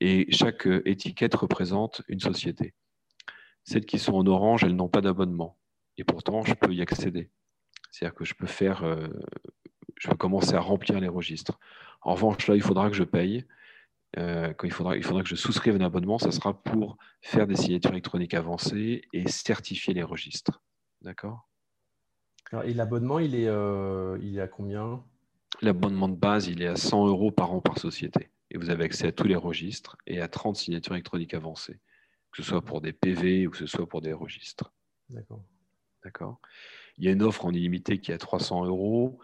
Et 0.00 0.26
chaque 0.32 0.66
euh, 0.66 0.82
étiquette 0.88 1.34
représente 1.34 2.02
une 2.08 2.20
société. 2.20 2.74
Celles 3.64 3.84
qui 3.84 3.98
sont 3.98 4.14
en 4.14 4.26
orange, 4.26 4.64
elles 4.64 4.76
n'ont 4.76 4.88
pas 4.88 5.00
d'abonnement. 5.00 5.58
Et 5.96 6.04
pourtant, 6.04 6.42
je 6.44 6.54
peux 6.54 6.72
y 6.72 6.82
accéder. 6.82 7.30
C'est-à-dire 7.90 8.14
que 8.14 8.24
je 8.24 8.34
peux 8.34 8.46
faire, 8.46 8.84
je 9.96 10.08
peux 10.08 10.16
commencer 10.16 10.54
à 10.54 10.60
remplir 10.60 10.98
les 11.00 11.08
registres. 11.08 11.58
En 12.02 12.14
revanche, 12.14 12.46
là, 12.48 12.56
il 12.56 12.62
faudra 12.62 12.90
que 12.90 12.96
je 12.96 13.04
paye. 13.04 13.46
Euh, 14.16 14.52
quand 14.54 14.66
il 14.66 14.72
faudra, 14.72 14.96
il 14.96 15.02
faudra 15.02 15.22
que 15.22 15.28
je 15.28 15.34
souscrive 15.34 15.74
un 15.74 15.84
abonnement, 15.84 16.18
ça 16.18 16.30
sera 16.30 16.62
pour 16.62 16.96
faire 17.20 17.46
des 17.46 17.56
signatures 17.56 17.90
électroniques 17.90 18.34
avancées 18.34 19.02
et 19.12 19.28
certifier 19.28 19.94
les 19.94 20.02
registres. 20.02 20.62
D'accord? 21.02 21.48
Et 22.64 22.74
l'abonnement, 22.74 23.18
il, 23.18 23.34
est, 23.34 23.48
euh, 23.48 24.16
il 24.22 24.38
est 24.38 24.40
à 24.40 24.46
combien? 24.46 25.02
L'abonnement 25.60 26.08
de 26.08 26.14
base, 26.14 26.46
il 26.46 26.62
est 26.62 26.68
à 26.68 26.76
100 26.76 27.08
euros 27.08 27.32
par 27.32 27.52
an 27.52 27.60
par 27.60 27.78
société. 27.78 28.30
Et 28.50 28.58
vous 28.58 28.70
avez 28.70 28.84
accès 28.84 29.08
à 29.08 29.12
tous 29.12 29.26
les 29.26 29.34
registres 29.34 29.96
et 30.06 30.20
à 30.20 30.28
30 30.28 30.56
signatures 30.56 30.94
électroniques 30.94 31.34
avancées, 31.34 31.80
que 32.30 32.42
ce 32.42 32.48
soit 32.48 32.62
pour 32.62 32.80
des 32.80 32.92
PV 32.92 33.48
ou 33.48 33.50
que 33.50 33.56
ce 33.56 33.66
soit 33.66 33.88
pour 33.88 34.00
des 34.00 34.12
registres. 34.12 34.72
D'accord. 35.08 35.42
D'accord? 36.04 36.38
Il 36.98 37.04
y 37.04 37.08
a 37.08 37.12
une 37.12 37.22
offre 37.22 37.46
en 37.46 37.50
illimité 37.50 37.98
qui 37.98 38.12
est 38.12 38.14
à 38.14 38.18
300 38.18 38.66
euros 38.66 39.18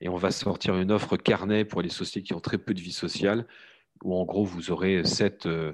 et 0.00 0.08
on 0.08 0.16
va 0.16 0.30
sortir 0.30 0.76
une 0.76 0.90
offre 0.90 1.16
carnet 1.16 1.64
pour 1.66 1.82
les 1.82 1.90
sociétés 1.90 2.22
qui 2.26 2.32
ont 2.32 2.40
très 2.40 2.56
peu 2.56 2.72
de 2.72 2.80
vie 2.80 2.92
sociale 2.92 3.46
où 4.02 4.14
en 4.14 4.24
gros 4.24 4.44
vous 4.44 4.70
aurez 4.70 5.04
sept 5.04 5.46
euh, 5.46 5.72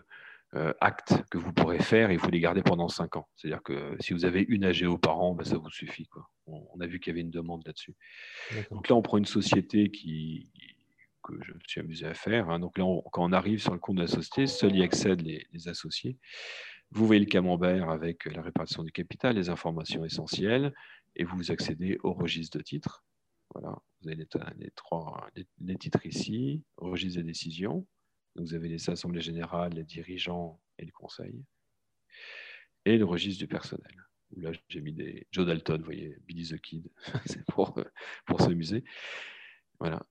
euh, 0.55 0.73
actes 0.81 1.15
que 1.31 1.39
vous 1.39 1.53
pourrez 1.53 1.81
faire 1.81 2.11
et 2.11 2.17
vous 2.17 2.31
les 2.31 2.41
gardez 2.41 2.63
pendant 2.63 2.89
cinq 2.89 3.17
ans. 3.17 3.29
C'est-à-dire 3.37 3.63
que 3.63 3.97
si 4.01 4.13
vous 4.13 4.25
avez 4.25 4.45
une 4.49 4.65
AGO 4.65 4.97
par 4.97 5.19
an, 5.19 5.35
ben, 5.35 5.45
ça 5.45 5.59
vous 5.59 5.71
suffit. 5.71 6.07
Quoi. 6.07 6.29
On, 6.47 6.81
a 6.81 6.87
vu 6.87 7.01
qu'il 7.01 7.11
y 7.11 7.15
avait 7.15 7.21
une 7.21 7.31
demande 7.31 7.67
là-dessus. 7.67 7.95
Donc 8.71 8.89
là, 8.89 8.95
on 8.95 9.03
prend 9.03 9.19
une 9.19 9.27
société 9.27 9.91
qui, 9.91 10.51
que 11.25 11.35
je 11.43 11.53
me 11.53 11.59
suis 11.67 11.81
amusé 11.81 12.07
à 12.07 12.15
faire. 12.15 12.49
Hein. 12.49 12.61
Donc 12.61 12.79
là, 12.79 12.85
quand 13.13 13.25
on 13.25 13.33
arrive 13.33 13.61
sur 13.61 13.73
le 13.73 13.81
compte 13.81 13.97
de 13.97 14.03
la 14.03 14.07
société, 14.07 14.47
seuls 14.47 14.77
y 14.77 14.83
accèdent 14.83 15.23
les, 15.23 15.47
les, 15.53 15.69
associés. 15.69 16.17
Vous 16.93 17.07
voyez 17.07 17.21
le 17.21 17.27
camembert 17.27 17.91
avec 17.91 18.25
la 18.27 18.41
répartition 18.41 18.85
du 18.85 18.93
capital, 18.93 19.35
les 19.37 19.51
informations 19.51 20.05
essentielles, 20.05 20.73
et 21.17 21.25
vous 21.25 21.51
accédez 21.51 21.99
au 22.05 22.13
registre 22.13 22.57
de 22.59 22.63
titres. 22.63 23.05
Voilà, 23.53 23.77
vous 24.01 24.09
avez 24.09 24.17
les, 24.17 24.71
trois 24.71 25.29
les 25.61 25.77
titres 25.77 26.07
ici, 26.07 26.63
registre 26.77 27.21
des 27.21 27.27
décisions 27.27 27.87
vous 28.39 28.55
avez 28.55 28.69
les 28.69 28.91
assemblées 28.91 29.21
générales, 29.21 29.73
les 29.73 29.85
dirigeants 29.85 30.61
et 30.79 30.85
le 30.85 30.93
conseil. 30.93 31.45
Et 32.85 32.99
le 32.99 33.05
registre 33.05 33.41
du 33.41 33.49
personnel. 33.49 34.05
là, 34.37 34.53
j'ai 34.69 34.81
mis 34.81 34.93
des 34.93 35.27
Joe 35.33 35.47
Dalton, 35.47 35.79
vous 35.79 35.85
voyez, 35.85 36.17
Billy 36.27 36.49
the 36.49 36.61
Kid, 36.61 36.89
c'est 37.27 37.45
pour, 37.47 37.79
pour 38.27 38.41
s'amuser. 38.41 38.85
Voilà. 39.79 40.05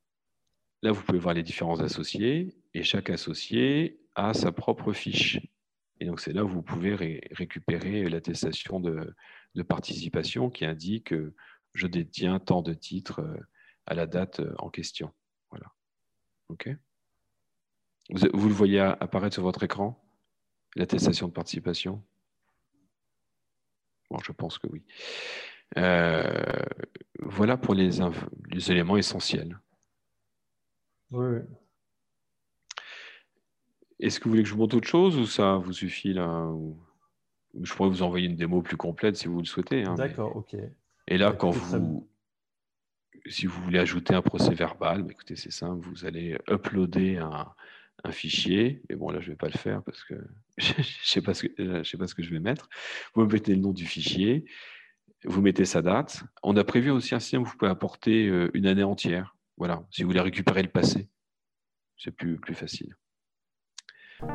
Là, 0.81 0.91
vous 0.91 1.01
pouvez 1.01 1.19
voir 1.19 1.33
les 1.33 1.43
différents 1.43 1.79
associés, 1.79 2.55
et 2.73 2.83
chaque 2.83 3.09
associé 3.09 3.99
a 4.15 4.33
sa 4.33 4.51
propre 4.51 4.93
fiche. 4.93 5.39
Et 5.99 6.05
donc, 6.05 6.19
c'est 6.19 6.33
là 6.33 6.43
où 6.43 6.49
vous 6.49 6.61
pouvez 6.61 6.95
récupérer 7.31 8.09
l'attestation 8.09 8.79
de, 8.79 9.15
de, 9.55 9.63
participation 9.63 10.49
qui 10.49 10.65
indique 10.65 11.07
que 11.07 11.33
je 11.73 11.87
détiens 11.87 12.39
tant 12.39 12.61
de 12.61 12.73
titres 12.73 13.21
euh, 13.21 13.37
à 13.85 13.93
la 13.93 14.05
date 14.05 14.41
euh, 14.41 14.53
en 14.59 14.69
question. 14.69 15.13
Voilà. 15.49 15.71
OK? 16.49 16.69
Vous, 18.09 18.47
le 18.47 18.53
voyez 18.53 18.79
apparaître 18.79 19.33
sur 19.33 19.43
votre 19.43 19.63
écran 19.63 20.01
L'attestation 20.75 21.27
de 21.27 21.33
participation? 21.33 22.03
Bon, 24.11 24.17
je 24.23 24.31
pense 24.31 24.59
que 24.59 24.67
oui. 24.67 24.83
Euh, 25.77 26.43
voilà 27.19 27.57
pour 27.57 27.73
les, 27.73 27.89
les, 28.51 28.71
éléments 28.71 28.97
essentiels. 28.97 29.59
Oui. 31.11 31.39
Est-ce 33.99 34.19
que 34.19 34.25
vous 34.25 34.31
voulez 34.31 34.43
que 34.43 34.49
je 34.49 34.53
vous 34.53 34.59
montre 34.59 34.75
autre 34.77 34.87
chose 34.87 35.17
ou 35.17 35.25
ça 35.25 35.55
vous 35.55 35.73
suffit 35.73 36.13
là 36.13 36.51
Je 37.61 37.73
pourrais 37.73 37.89
vous 37.89 38.03
envoyer 38.03 38.27
une 38.27 38.35
démo 38.35 38.61
plus 38.61 38.77
complète 38.77 39.15
si 39.15 39.27
vous 39.27 39.39
le 39.39 39.45
souhaitez. 39.45 39.85
Hein, 39.85 39.95
D'accord, 39.95 40.35
ok. 40.35 40.55
Et 41.07 41.17
là, 41.17 41.31
quand 41.31 41.51
vous, 41.51 42.07
si 43.27 43.47
vous 43.47 43.63
voulez 43.63 43.79
ajouter 43.79 44.13
un 44.13 44.21
procès 44.21 44.53
verbal, 44.53 45.03
bah, 45.03 45.11
écoutez, 45.11 45.35
c'est 45.35 45.51
simple, 45.51 45.87
vous 45.87 46.05
allez 46.05 46.37
uploader 46.49 47.17
un, 47.17 47.47
un 48.03 48.11
fichier. 48.11 48.81
Et 48.89 48.95
bon, 48.95 49.09
là, 49.09 49.19
je 49.19 49.27
ne 49.27 49.31
vais 49.31 49.37
pas 49.37 49.47
le 49.47 49.57
faire 49.57 49.83
parce 49.83 50.03
que 50.03 50.15
je 50.57 50.73
ne 50.77 50.83
sais, 51.03 51.21
pas 51.21 51.33
ce 51.33 51.47
que, 51.47 51.61
euh, 51.61 51.83
sais 51.83 51.97
pas 51.97 52.07
ce 52.07 52.15
que 52.15 52.23
je 52.23 52.31
vais 52.31 52.39
mettre. 52.39 52.69
Vous 53.13 53.25
mettez 53.25 53.55
le 53.55 53.61
nom 53.61 53.73
du 53.73 53.85
fichier, 53.85 54.45
vous 55.23 55.41
mettez 55.41 55.65
sa 55.65 55.81
date. 55.81 56.23
On 56.43 56.55
a 56.57 56.63
prévu 56.63 56.91
aussi 56.91 57.15
un 57.15 57.19
système 57.19 57.41
où 57.41 57.45
vous 57.45 57.57
pouvez 57.57 57.71
apporter 57.71 58.27
euh, 58.27 58.49
une 58.53 58.67
année 58.67 58.83
entière. 58.83 59.35
Voilà, 59.57 59.83
si 59.89 60.03
vous 60.03 60.09
voulez 60.09 60.21
récupérer 60.21 60.61
le 60.61 60.69
passé, 60.69 61.09
c'est 61.97 62.11
plus, 62.11 62.37
plus 62.37 62.55
facile. 62.55 62.95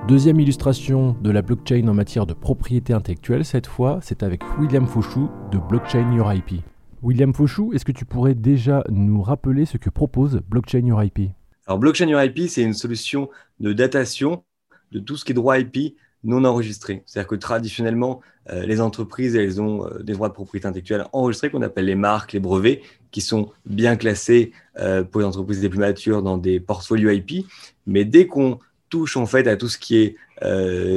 Deuxième 0.08 0.40
illustration 0.40 1.12
de 1.20 1.30
la 1.30 1.42
blockchain 1.42 1.86
en 1.88 1.94
matière 1.94 2.26
de 2.26 2.34
propriété 2.34 2.92
intellectuelle, 2.92 3.44
cette 3.44 3.66
fois, 3.66 3.98
c'est 4.02 4.22
avec 4.22 4.42
William 4.58 4.86
Fauchou 4.86 5.30
de 5.50 5.58
Blockchain 5.58 6.12
Your 6.12 6.32
IP. 6.32 6.62
William 7.02 7.32
Fauchou, 7.32 7.72
est-ce 7.72 7.86
que 7.86 7.92
tu 7.92 8.04
pourrais 8.04 8.34
déjà 8.34 8.84
nous 8.90 9.22
rappeler 9.22 9.64
ce 9.64 9.78
que 9.78 9.88
propose 9.88 10.42
Blockchain 10.48 10.86
Your 10.86 11.02
IP 11.02 11.30
alors, 11.70 11.78
Blockchain 11.78 12.08
IP, 12.24 12.48
c'est 12.48 12.62
une 12.62 12.74
solution 12.74 13.30
de 13.60 13.72
datation 13.72 14.42
de 14.90 14.98
tout 14.98 15.16
ce 15.16 15.24
qui 15.24 15.30
est 15.30 15.36
droit 15.36 15.56
IP 15.56 15.94
non 16.24 16.44
enregistrés. 16.44 17.04
C'est-à-dire 17.06 17.28
que 17.28 17.36
traditionnellement, 17.36 18.22
euh, 18.50 18.66
les 18.66 18.80
entreprises, 18.80 19.36
elles 19.36 19.62
ont 19.62 19.86
euh, 19.86 20.02
des 20.02 20.14
droits 20.14 20.28
de 20.28 20.34
propriété 20.34 20.66
intellectuelle 20.66 21.04
enregistrés 21.12 21.48
qu'on 21.48 21.62
appelle 21.62 21.84
les 21.84 21.94
marques, 21.94 22.32
les 22.32 22.40
brevets, 22.40 22.82
qui 23.12 23.20
sont 23.20 23.52
bien 23.66 23.94
classés 23.94 24.50
euh, 24.80 25.04
pour 25.04 25.20
les 25.20 25.28
entreprises 25.28 25.62
les 25.62 25.68
plus 25.68 25.78
matures 25.78 26.24
dans 26.24 26.38
des 26.38 26.58
portfolios 26.58 27.10
IP. 27.10 27.46
Mais 27.86 28.04
dès 28.04 28.26
qu'on 28.26 28.58
touche 28.88 29.16
en 29.16 29.26
fait 29.26 29.46
à 29.46 29.56
tout 29.56 29.68
ce 29.68 29.78
qui 29.78 29.98
est 29.98 30.16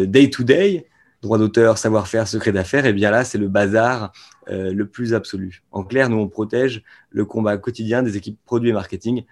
day-to-day, 0.07 0.87
droit 1.21 1.37
d'auteur, 1.37 1.77
savoir-faire, 1.77 2.27
secret 2.27 2.51
d'affaires, 2.51 2.87
et 2.87 2.89
eh 2.89 2.93
bien 2.93 3.11
là, 3.11 3.23
c'est 3.23 3.37
le 3.37 3.47
bazar 3.47 4.11
le 4.49 4.83
plus 4.85 5.13
absolu. 5.13 5.61
En 5.71 5.83
clair, 5.83 6.09
nous, 6.09 6.17
on 6.17 6.27
protège 6.27 6.81
le 7.11 7.25
combat 7.25 7.57
quotidien 7.57 8.01
des 8.01 8.17
équipes 8.17 8.39
produits 8.45 8.71
et 8.71 8.73
marketing 8.73 9.23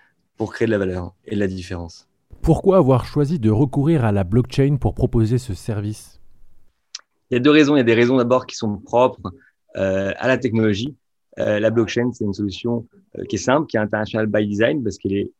pour 0.42 0.54
créer 0.54 0.66
de 0.66 0.72
la 0.72 0.80
valeur 0.80 1.14
et 1.26 1.36
de 1.36 1.40
la 1.40 1.46
différence. 1.46 2.10
Pourquoi 2.42 2.78
avoir 2.78 3.06
choisi 3.06 3.38
de 3.38 3.52
recourir 3.52 4.04
à 4.04 4.12
la 4.12 4.24
blockchain 4.24 4.78
pour 4.78 4.96
proposer 4.96 5.38
ce 5.38 5.54
service? 5.54 6.20
Il 7.30 7.36
y 7.36 7.38
a 7.38 7.40
deux 7.40 7.52
raisons. 7.52 7.76
Il 7.76 7.78
y 7.78 7.82
a 7.82 7.84
des 7.84 7.94
raisons 7.94 8.18
d'abord 8.18 8.48
qui 8.48 8.56
sont 8.56 8.80
propres 8.80 9.32
euh, 9.76 10.12
à 10.18 10.28
la 10.28 10.40
technologie. 10.40 10.96
Euh, 11.38 11.60
la 11.60 11.70
blockchain, 11.70 12.10
c'est 12.12 12.24
une 12.26 12.34
solution 12.34 12.88
euh, 13.20 13.24
qui 13.26 13.36
est 13.36 13.46
simple, 13.52 13.68
qui 13.68 13.78
est 13.78 13.80
international 13.82 14.26
by 14.26 14.48
design 14.48 14.82
parce 14.82 14.98
qu'elle 14.98 15.14
est 15.14 15.32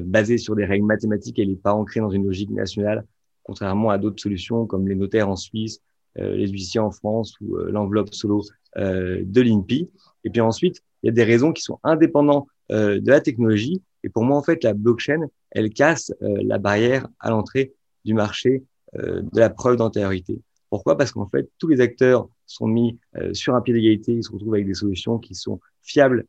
basée 0.00 0.38
sur 0.38 0.56
des 0.56 0.64
règles 0.64 0.86
mathématiques. 0.86 1.38
Elle 1.38 1.50
n'est 1.50 1.54
pas 1.54 1.74
ancrée 1.74 2.00
dans 2.00 2.10
une 2.10 2.24
logique 2.24 2.50
nationale, 2.50 3.04
contrairement 3.44 3.90
à 3.90 3.98
d'autres 3.98 4.20
solutions 4.20 4.66
comme 4.66 4.88
les 4.88 4.96
notaires 4.96 5.28
en 5.28 5.36
Suisse, 5.36 5.80
les 6.16 6.48
huissiers 6.48 6.80
en 6.80 6.90
France 6.90 7.36
ou 7.40 7.58
l'enveloppe 7.58 8.12
solo 8.12 8.42
de 8.76 9.40
l'INPI. 9.40 9.88
Et 10.24 10.30
puis 10.30 10.40
ensuite, 10.40 10.82
il 11.02 11.06
y 11.06 11.10
a 11.10 11.12
des 11.12 11.22
raisons 11.22 11.52
qui 11.52 11.62
sont 11.62 11.78
indépendantes 11.84 12.48
de 12.70 13.08
la 13.08 13.20
technologie 13.20 13.82
et 14.04 14.08
pour 14.08 14.24
moi, 14.24 14.36
en 14.36 14.42
fait, 14.42 14.64
la 14.64 14.74
blockchain, 14.74 15.28
elle 15.50 15.70
casse 15.70 16.12
euh, 16.22 16.38
la 16.42 16.58
barrière 16.58 17.08
à 17.20 17.30
l'entrée 17.30 17.72
du 18.04 18.14
marché 18.14 18.64
euh, 18.96 19.22
de 19.22 19.38
la 19.38 19.50
preuve 19.50 19.76
d'antériorité. 19.76 20.40
Pourquoi? 20.70 20.96
Parce 20.96 21.12
qu'en 21.12 21.28
fait, 21.28 21.50
tous 21.58 21.68
les 21.68 21.80
acteurs 21.80 22.28
sont 22.46 22.66
mis 22.66 22.98
euh, 23.16 23.32
sur 23.34 23.54
un 23.54 23.60
pied 23.60 23.74
d'égalité, 23.74 24.12
ils 24.12 24.24
se 24.24 24.32
retrouvent 24.32 24.54
avec 24.54 24.66
des 24.66 24.74
solutions 24.74 25.18
qui 25.18 25.34
sont 25.34 25.60
fiables 25.82 26.26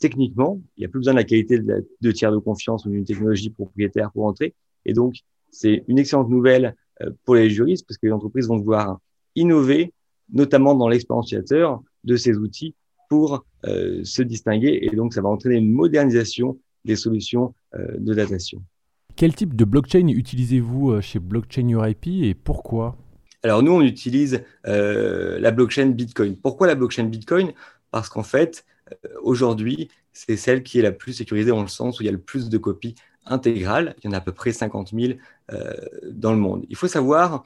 techniquement. 0.00 0.60
Il 0.76 0.80
n'y 0.80 0.86
a 0.86 0.88
plus 0.88 0.98
besoin 0.98 1.12
de 1.12 1.18
la 1.18 1.24
qualité 1.24 1.60
de, 1.60 2.10
tiers 2.10 2.32
de 2.32 2.38
confiance 2.38 2.86
ou 2.86 2.90
d'une 2.90 3.04
technologie 3.04 3.50
propriétaire 3.50 4.10
pour 4.10 4.24
entrer. 4.24 4.52
Et 4.84 4.92
donc, 4.94 5.14
c'est 5.52 5.84
une 5.86 5.96
excellente 5.96 6.28
nouvelle 6.28 6.74
pour 7.24 7.36
les 7.36 7.48
juristes 7.50 7.86
parce 7.86 7.96
que 7.96 8.06
les 8.06 8.12
entreprises 8.12 8.48
vont 8.48 8.56
devoir 8.56 8.98
innover, 9.36 9.92
notamment 10.32 10.74
dans 10.74 10.88
l'expérience 10.88 11.32
de 12.02 12.16
ces 12.16 12.36
outils 12.36 12.74
pour 13.08 13.44
se 13.62 14.22
distinguer. 14.22 14.80
Et 14.82 14.96
donc, 14.96 15.14
ça 15.14 15.22
va 15.22 15.28
entraîner 15.28 15.58
une 15.58 15.70
modernisation 15.70 16.58
des 16.84 16.96
solutions 16.96 17.54
euh, 17.74 17.96
de 17.98 18.14
datation. 18.14 18.62
Quel 19.16 19.34
type 19.34 19.54
de 19.54 19.64
blockchain 19.64 20.08
utilisez-vous 20.08 20.92
euh, 20.92 21.00
chez 21.00 21.18
Blockchain 21.18 21.68
URIP 21.68 22.06
et 22.06 22.34
pourquoi? 22.34 22.96
Alors 23.42 23.62
nous, 23.62 23.72
on 23.72 23.82
utilise 23.82 24.42
euh, 24.66 25.38
la 25.38 25.50
blockchain 25.50 25.86
Bitcoin. 25.86 26.36
Pourquoi 26.36 26.66
la 26.66 26.74
blockchain 26.74 27.04
Bitcoin? 27.04 27.52
Parce 27.90 28.08
qu'en 28.08 28.22
fait, 28.22 28.64
aujourd'hui, 29.22 29.88
c'est 30.12 30.36
celle 30.36 30.62
qui 30.62 30.78
est 30.78 30.82
la 30.82 30.92
plus 30.92 31.14
sécurisée 31.14 31.50
dans 31.50 31.62
le 31.62 31.68
sens 31.68 31.98
où 31.98 32.02
il 32.02 32.06
y 32.06 32.08
a 32.08 32.12
le 32.12 32.20
plus 32.20 32.50
de 32.50 32.58
copies 32.58 32.94
intégrales. 33.26 33.94
Il 33.98 34.06
y 34.06 34.08
en 34.08 34.12
a 34.12 34.18
à 34.18 34.20
peu 34.20 34.32
près 34.32 34.52
50 34.52 34.92
000 34.94 35.18
dans 36.12 36.32
le 36.32 36.38
monde. 36.38 36.66
Il 36.68 36.76
faut 36.76 36.86
savoir 36.86 37.44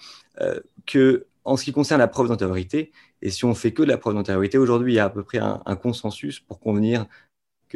que 0.86 1.26
en 1.44 1.56
ce 1.56 1.64
qui 1.64 1.72
concerne 1.72 2.00
la 2.00 2.08
preuve 2.08 2.28
d'antériorité, 2.28 2.92
et 3.22 3.30
si 3.30 3.44
on 3.44 3.54
fait 3.54 3.72
que 3.72 3.82
de 3.82 3.88
la 3.88 3.96
preuve 3.96 4.14
d'antériorité, 4.14 4.58
aujourd'hui, 4.58 4.94
il 4.94 4.96
y 4.96 4.98
a 4.98 5.04
à 5.04 5.10
peu 5.10 5.22
près 5.22 5.38
un, 5.38 5.62
un 5.64 5.76
consensus 5.76 6.40
pour 6.40 6.60
convenir 6.60 7.06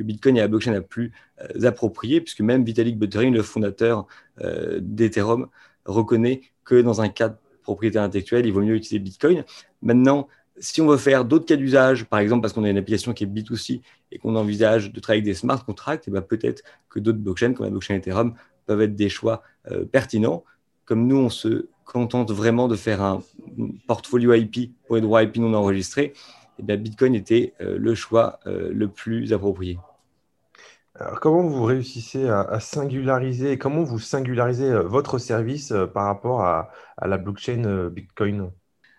Bitcoin 0.02 0.37
est 0.37 0.40
la 0.40 0.49
blockchain 0.49 0.73
la 0.73 0.83
plus 0.83 1.12
euh, 1.40 1.67
appropriée, 1.67 2.21
puisque 2.21 2.40
même 2.40 2.64
Vitalik 2.64 2.99
Buterin, 2.99 3.31
le 3.31 3.43
fondateur 3.43 4.07
euh, 4.40 4.78
d'Ethereum, 4.81 5.49
reconnaît 5.85 6.43
que 6.64 6.81
dans 6.81 7.00
un 7.00 7.09
cas 7.09 7.31
de 7.31 7.37
propriété 7.62 7.99
intellectuelle, 7.99 8.47
il 8.47 8.52
vaut 8.52 8.62
mieux 8.62 8.75
utiliser 8.75 8.99
Bitcoin. 8.99 9.45
Maintenant, 9.83 10.28
si 10.59 10.81
on 10.81 10.87
veut 10.87 10.97
faire 10.97 11.25
d'autres 11.25 11.47
cas 11.47 11.57
d'usage, 11.57 12.05
par 12.07 12.19
exemple 12.19 12.43
parce 12.43 12.52
qu'on 12.52 12.64
a 12.64 12.71
une 12.71 12.78
application 12.78 13.12
qui 13.12 13.25
est 13.25 13.26
B2C 13.26 13.81
et 14.11 14.19
qu'on 14.19 14.35
envisage 14.37 14.93
de 14.93 15.00
travailler 15.00 15.23
avec 15.23 15.33
des 15.33 15.38
smart 15.38 15.64
contracts, 15.64 16.05
eh 16.09 16.11
ben, 16.11 16.21
peut-être 16.21 16.62
que 16.88 16.99
d'autres 16.99 17.19
blockchains, 17.19 17.52
comme 17.52 17.64
la 17.64 17.71
blockchain 17.71 17.95
Ethereum, 17.95 18.35
peuvent 18.67 18.83
être 18.83 18.97
des 18.97 19.09
choix 19.09 19.43
euh, 19.71 19.85
pertinents. 19.85 20.45
Comme 20.85 21.07
nous, 21.07 21.17
on 21.17 21.31
se 21.31 21.69
contente 21.85 22.31
vraiment 22.31 22.69
de 22.69 22.76
faire 22.76 23.02
un 23.02 23.23
portfolio 23.87 24.35
IP 24.35 24.73
pour 24.87 24.97
les 24.97 25.02
droits 25.02 25.23
IP 25.23 25.37
non 25.37 25.55
enregistrés, 25.55 26.12
et 26.59 26.64
eh 26.69 26.76
Bitcoin 26.76 27.14
était 27.14 27.55
le 27.61 27.95
choix 27.95 28.40
le 28.45 28.88
plus 28.88 29.33
approprié. 29.33 29.78
Comment 31.21 31.43
vous 31.43 31.62
réussissez 31.64 32.28
à, 32.28 32.59
singulariser, 32.61 33.57
comment 33.57 33.85
vous 33.85 34.00
singularisez 34.00 34.71
euh, 34.71 34.83
votre 34.83 35.19
service 35.19 35.71
euh, 35.71 35.87
par 35.87 36.07
rapport 36.07 36.43
à, 36.43 36.71
la 37.00 37.19
blockchain 37.19 37.64
euh, 37.64 37.88
Bitcoin? 37.88 38.50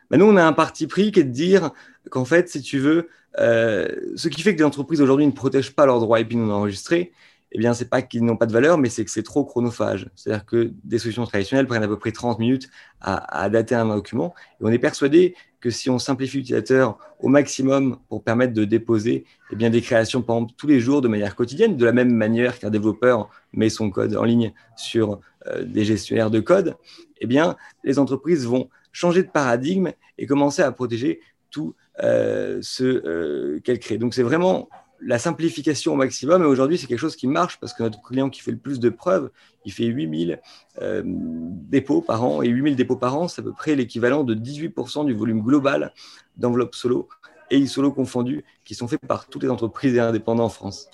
Ben, 0.10 0.18
Nous, 0.18 0.26
on 0.26 0.38
a 0.38 0.44
un 0.44 0.54
parti 0.54 0.88
pris 0.88 1.12
qui 1.12 1.20
est 1.20 1.26
de 1.26 1.32
dire 1.32 1.72
qu'en 2.10 2.24
fait, 2.24 2.48
si 2.48 2.62
tu 2.62 2.80
veux, 2.80 3.10
ce 3.36 4.28
qui 4.30 4.42
fait 4.42 4.54
que 4.54 4.60
les 4.60 4.66
entreprises 4.66 5.02
aujourd'hui 5.02 5.28
ne 5.28 5.32
protègent 5.32 5.76
pas 5.76 5.86
leurs 5.86 6.00
droits 6.00 6.20
IP 6.20 6.34
non 6.34 6.52
enregistrés, 6.52 7.12
eh 7.52 7.58
bien, 7.58 7.74
c'est 7.74 7.90
pas 7.90 8.02
qu'ils 8.02 8.24
n'ont 8.24 8.38
pas 8.38 8.46
de 8.46 8.54
valeur, 8.54 8.78
mais 8.78 8.90
c'est 8.90 9.04
que 9.04 9.10
c'est 9.10 9.24
trop 9.24 9.44
chronophage. 9.44 10.10
C'est-à-dire 10.16 10.46
que 10.46 10.72
des 10.84 11.00
solutions 11.00 11.26
traditionnelles 11.26 11.66
prennent 11.66 11.84
à 11.84 11.88
peu 11.88 11.98
près 11.98 12.12
30 12.12 12.38
minutes 12.38 12.70
à, 13.02 13.50
dater 13.50 13.76
un 13.76 13.88
document. 13.88 14.36
Et 14.62 14.66
on 14.66 14.70
est 14.70 14.78
persuadé 14.80 15.36
que 15.60 15.72
si 15.72 15.90
on 15.90 15.98
simplifie 15.98 16.38
l'utilisateur 16.38 16.98
au 17.20 17.28
maximum 17.28 17.98
pour 18.08 18.24
permettre 18.24 18.54
de 18.54 18.66
déposer 18.66 19.26
eh 19.52 19.56
bien, 19.56 19.70
des 19.72 19.82
créations, 19.82 20.22
par 20.22 20.46
tous 20.58 20.68
les 20.68 20.80
jours 20.80 21.02
de 21.02 21.08
manière 21.08 21.36
quotidienne, 21.36 21.76
de 21.76 21.86
la 21.86 21.92
même 21.92 22.14
manière 22.14 22.60
qu'un 22.60 22.70
développeur 22.70 23.30
met 23.54 23.70
son 23.70 23.90
code 23.90 24.16
en 24.16 24.24
ligne 24.24 24.54
sur 24.78 25.20
euh, 25.48 25.64
des 25.64 25.86
gestionnaires 25.86 26.30
de 26.30 26.40
code, 26.40 26.76
eh 27.20 27.26
bien, 27.26 27.58
les 27.84 27.98
entreprises 27.98 28.46
vont 28.46 28.70
changer 28.92 29.24
de 29.24 29.30
paradigme 29.30 29.92
et 30.18 30.28
commencer 30.28 30.62
à 30.62 30.72
protéger 30.72 31.20
tout 31.50 31.76
euh, 32.04 32.60
ce 32.62 32.84
euh, 32.84 33.60
qu'elles 33.62 33.80
créent. 33.80 33.98
Donc, 33.98 34.14
c'est 34.14 34.24
vraiment 34.24 34.70
la 35.02 35.20
simplification 35.20 35.94
au 35.94 35.96
maximum. 35.96 36.44
Et 36.44 36.46
aujourd'hui, 36.46 36.78
c'est 36.78 36.88
quelque 36.88 37.00
chose 37.00 37.16
qui 37.16 37.28
marche 37.28 37.60
parce 37.60 37.74
que 37.74 37.84
notre 37.84 38.02
client 38.02 38.30
qui 38.30 38.42
fait 38.42 38.52
le 38.52 38.58
plus 38.58 38.80
de 38.80 38.90
preuves, 38.90 39.32
il 39.66 39.72
fait 39.72 39.86
8000 39.86 40.42
euh, 40.82 41.04
dépôts 41.06 42.02
par 42.02 42.24
an. 42.24 42.42
Et 42.42 42.48
8000 42.48 42.76
dépôts 42.76 42.96
par 42.96 43.18
an, 43.18 43.28
c'est 43.28 43.42
à 43.42 43.44
peu 43.44 43.54
près 43.54 43.76
l'équivalent 43.76 44.24
de 44.24 44.36
18% 44.36 45.06
du 45.06 45.14
volume 45.14 45.42
global 45.42 45.94
d'enveloppes 46.38 46.76
solo 46.76 47.10
et 47.52 47.64
e-solo 47.64 47.92
confondus 47.92 48.44
qui 48.64 48.76
sont 48.76 48.88
faits 48.88 49.02
par 49.02 49.28
toutes 49.28 49.44
les 49.44 49.50
entreprises 49.50 49.96
et 49.96 50.00
indépendants 50.00 50.46
en 50.46 50.50
France. 50.50 50.90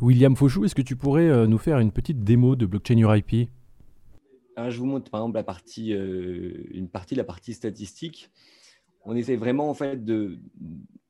William 0.00 0.36
Fauchou, 0.36 0.64
est-ce 0.64 0.74
que 0.74 0.82
tu 0.82 0.96
pourrais 0.96 1.28
euh, 1.28 1.46
nous 1.46 1.58
faire 1.58 1.78
une 1.78 1.92
petite 1.92 2.22
démo 2.22 2.56
de 2.56 2.66
Blockchain 2.66 2.98
Your 2.98 3.16
IP 3.16 3.48
Je 4.56 4.78
vous 4.78 4.86
montre 4.86 5.10
par 5.10 5.20
exemple 5.20 5.36
la 5.36 5.44
partie, 5.44 5.94
euh, 5.94 6.64
une 6.72 6.88
partie 6.88 7.14
de 7.14 7.20
la 7.20 7.24
partie 7.24 7.54
statistique. 7.54 8.30
On 9.06 9.14
essaie 9.14 9.36
vraiment 9.36 9.70
en 9.70 9.74
fait 9.74 10.04
de, 10.04 10.38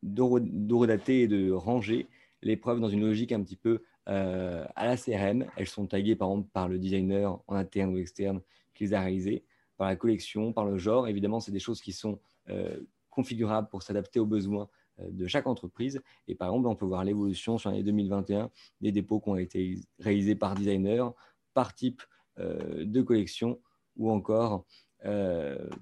d'horodater 0.02 1.22
et 1.22 1.28
de 1.28 1.50
ranger 1.50 2.06
les 2.42 2.56
preuves 2.56 2.78
dans 2.78 2.90
une 2.90 3.00
logique 3.00 3.32
un 3.32 3.42
petit 3.42 3.56
peu 3.56 3.82
euh, 4.08 4.64
à 4.76 4.86
la 4.86 4.96
CRM. 4.96 5.46
Elles 5.56 5.66
sont 5.66 5.86
taguées 5.86 6.14
par 6.14 6.28
exemple 6.28 6.50
par 6.52 6.68
le 6.68 6.78
designer 6.78 7.40
en 7.48 7.56
interne 7.56 7.94
ou 7.94 7.98
externe 7.98 8.42
qui 8.74 8.84
les 8.84 8.94
a 8.94 9.00
réalisées, 9.00 9.44
par 9.78 9.88
la 9.88 9.96
collection, 9.96 10.52
par 10.52 10.66
le 10.66 10.76
genre. 10.76 11.08
Évidemment, 11.08 11.40
c'est 11.40 11.52
des 11.52 11.58
choses 11.58 11.80
qui 11.80 11.92
sont 11.92 12.20
euh, 12.50 12.78
configurables 13.08 13.68
pour 13.68 13.82
s'adapter 13.82 14.20
aux 14.20 14.26
besoins 14.26 14.68
euh, 15.00 15.10
de 15.10 15.26
chaque 15.26 15.46
entreprise. 15.46 16.02
Et 16.28 16.34
par 16.34 16.48
exemple, 16.48 16.68
on 16.68 16.76
peut 16.76 16.84
voir 16.84 17.02
l'évolution 17.02 17.56
sur 17.56 17.70
l'année 17.70 17.82
2021 17.82 18.50
des 18.82 18.92
dépôts 18.92 19.20
qui 19.20 19.30
ont 19.30 19.36
été 19.36 19.80
réalisés 19.98 20.34
par 20.34 20.54
designer, 20.54 21.14
par 21.54 21.74
type 21.74 22.02
de 22.38 23.00
collection 23.00 23.58
ou 23.96 24.10
encore 24.10 24.66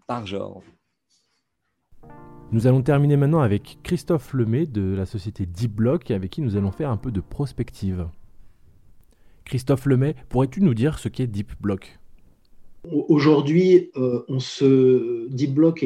par 0.06 0.24
genre. 0.24 0.62
Nous 2.52 2.66
allons 2.66 2.82
terminer 2.82 3.16
maintenant 3.16 3.40
avec 3.40 3.78
Christophe 3.82 4.32
Lemay 4.32 4.66
de 4.66 4.94
la 4.94 5.06
société 5.06 5.46
DeepBlock 5.46 6.10
avec 6.10 6.30
qui 6.30 6.40
nous 6.40 6.56
allons 6.56 6.70
faire 6.70 6.90
un 6.90 6.96
peu 6.96 7.10
de 7.10 7.20
prospective. 7.20 8.06
Christophe 9.44 9.86
Lemay, 9.86 10.14
pourrais-tu 10.28 10.60
nous 10.60 10.74
dire 10.74 10.98
ce 10.98 11.08
qu'est 11.08 11.26
DeepBlock 11.26 11.98
Aujourd'hui, 12.90 13.90
euh, 13.96 14.24
on 14.28 14.40
se 14.40 15.26
DeepBlock 15.30 15.84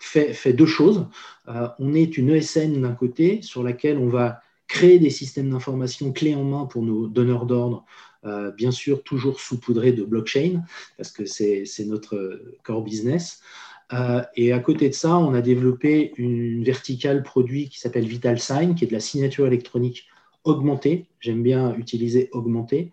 fait, 0.00 0.52
deux 0.52 0.66
choses. 0.66 1.06
Euh, 1.48 1.68
on 1.78 1.94
est 1.94 2.16
une 2.16 2.30
ESN 2.30 2.80
d'un 2.80 2.92
côté 2.92 3.42
sur 3.42 3.62
laquelle 3.62 3.98
on 3.98 4.08
va 4.08 4.40
créer 4.66 4.98
des 4.98 5.10
systèmes 5.10 5.50
d'information 5.50 6.12
clés 6.12 6.34
en 6.34 6.44
main 6.44 6.64
pour 6.64 6.82
nos 6.82 7.06
donneurs 7.06 7.44
d'ordre, 7.44 7.84
euh, 8.24 8.50
bien 8.52 8.70
sûr 8.70 9.02
toujours 9.02 9.40
saupoudrés 9.40 9.92
de 9.92 10.04
blockchain 10.04 10.62
parce 10.96 11.10
que 11.10 11.26
c'est 11.26 11.66
notre 11.84 12.40
core 12.62 12.82
business. 12.82 13.42
Euh, 13.92 14.22
et 14.36 14.52
à 14.52 14.60
côté 14.60 14.88
de 14.88 14.94
ça, 14.94 15.16
on 15.16 15.34
a 15.34 15.40
développé 15.40 16.12
une 16.16 16.62
verticale 16.62 17.22
produit 17.22 17.68
qui 17.68 17.80
s'appelle 17.80 18.06
VitalSign, 18.06 18.74
qui 18.74 18.84
est 18.84 18.88
de 18.88 18.92
la 18.92 19.00
signature 19.00 19.46
électronique 19.46 20.06
augmentée. 20.44 21.06
J'aime 21.20 21.42
bien 21.42 21.74
utiliser 21.76 22.28
augmentée. 22.32 22.92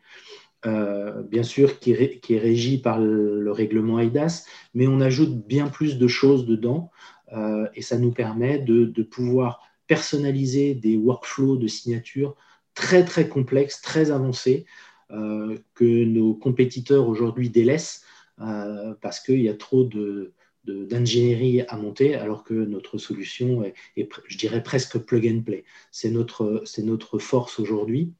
Euh, 0.65 1.21
bien 1.21 1.43
sûr, 1.43 1.79
qui, 1.79 1.91
est 1.91 2.37
régie 2.39 2.79
par 2.79 2.99
le, 2.99 3.51
règlement 3.51 3.99
EIDAS, 3.99 4.45
mais 4.73 4.87
on 4.87 4.99
ajoute 4.99 5.47
bien 5.47 5.67
plus 5.67 5.97
de 5.97 6.07
choses 6.07 6.45
dedans 6.45 6.91
euh, 7.31 7.67
et 7.75 7.81
ça 7.81 7.97
nous 7.97 8.11
permet 8.11 8.57
de, 8.59 8.85
de, 8.85 9.03
pouvoir 9.03 9.61
personnaliser 9.85 10.73
des 10.73 10.97
workflows 10.97 11.57
de 11.57 11.67
signature 11.67 12.35
très 12.73 13.05
très 13.05 13.29
complexes, 13.29 13.81
très 13.81 14.11
avancés, 14.11 14.65
que 15.09 16.03
nos 16.03 16.33
compétiteurs 16.33 17.07
aujourd'hui 17.07 17.49
délaissent 17.49 18.03
parce 18.35 19.21
qu'il 19.21 19.41
y 19.41 19.47
a 19.47 19.53
trop 19.53 19.85
de, 19.85 20.33
d'ingénierie 20.67 21.61
à 21.61 21.77
monter, 21.77 22.15
alors 22.15 22.43
que 22.43 22.53
notre 22.53 22.97
solution 22.97 23.63
est, 23.63 24.09
je 24.27 24.37
dirais, 24.37 24.63
presque 24.63 24.97
plug 24.97 25.27
and 25.27 25.41
play. 25.43 25.63
C'est 25.91 26.11
notre, 26.11 26.63
notre 26.83 27.19
force 27.19 27.59
aujourd'hui. 27.59 28.11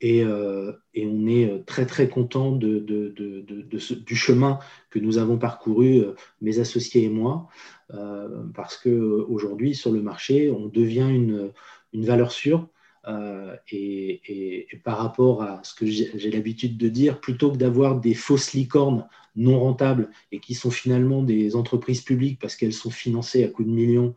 Et, 0.00 0.24
euh, 0.24 0.72
et, 0.94 1.06
on 1.06 1.26
est 1.26 1.66
très 1.66 1.84
très 1.84 2.08
content 2.08 2.52
de, 2.52 2.78
de, 2.78 3.08
de, 3.08 3.94
du 3.94 4.16
chemin 4.16 4.58
que 4.88 4.98
nous 4.98 5.18
avons 5.18 5.36
parcouru, 5.36 5.98
euh, 5.98 6.14
mes 6.40 6.58
associés 6.58 7.04
et 7.04 7.10
moi, 7.10 7.48
euh, 7.92 8.44
parce 8.54 8.78
qu'aujourd'hui, 8.78 9.74
sur 9.74 9.92
le 9.92 10.00
marché, 10.00 10.50
on 10.50 10.66
devient 10.68 11.08
une, 11.10 11.52
une 11.92 12.04
valeur 12.06 12.32
sûre. 12.32 12.66
Euh, 13.08 13.56
et, 13.70 14.66
et, 14.72 14.76
par 14.84 14.98
rapport 14.98 15.42
à 15.42 15.60
ce 15.62 15.74
que 15.74 15.86
j'ai 15.86 16.30
l'habitude 16.30 16.76
de 16.76 16.88
dire, 16.88 17.20
plutôt 17.20 17.50
que 17.50 17.56
d'avoir 17.56 17.98
des 17.98 18.14
fausses 18.14 18.52
licornes 18.52 19.08
non 19.36 19.58
rentables 19.58 20.10
et 20.32 20.40
qui 20.40 20.54
sont 20.54 20.70
finalement 20.70 21.22
des 21.22 21.56
entreprises 21.56 22.02
publiques 22.02 22.38
parce 22.40 22.56
qu'elles 22.56 22.72
sont 22.74 22.90
financées 22.90 23.44
à 23.44 23.48
coups 23.48 23.68
de 23.68 23.72
millions 23.72 24.14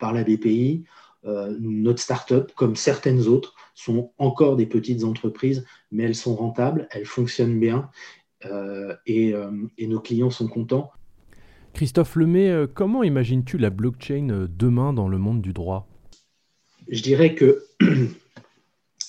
par 0.00 0.12
la 0.12 0.24
BPI, 0.24 0.84
euh, 1.26 1.56
notre 1.58 2.00
start-up, 2.00 2.52
comme 2.54 2.76
certaines 2.76 3.26
autres, 3.26 3.54
sont 3.74 4.12
encore 4.18 4.56
des 4.56 4.66
petites 4.66 5.04
entreprises, 5.04 5.64
mais 5.90 6.04
elles 6.04 6.14
sont 6.14 6.36
rentables, 6.36 6.86
elles 6.90 7.06
fonctionnent 7.06 7.58
bien 7.58 7.90
euh, 8.44 8.94
euh, 9.08 9.66
et, 9.78 9.86
nos 9.86 10.00
clients 10.00 10.30
sont 10.30 10.48
contents. 10.48 10.92
Christophe 11.72 12.16
Lemay, 12.16 12.66
comment 12.74 13.02
imagines-tu 13.02 13.58
la 13.58 13.70
blockchain 13.70 14.48
demain 14.48 14.92
dans 14.92 15.08
le 15.08 15.18
monde 15.18 15.40
du 15.40 15.52
droit? 15.52 15.88
Je 16.88 17.02
dirais 17.02 17.34
que 17.34 17.64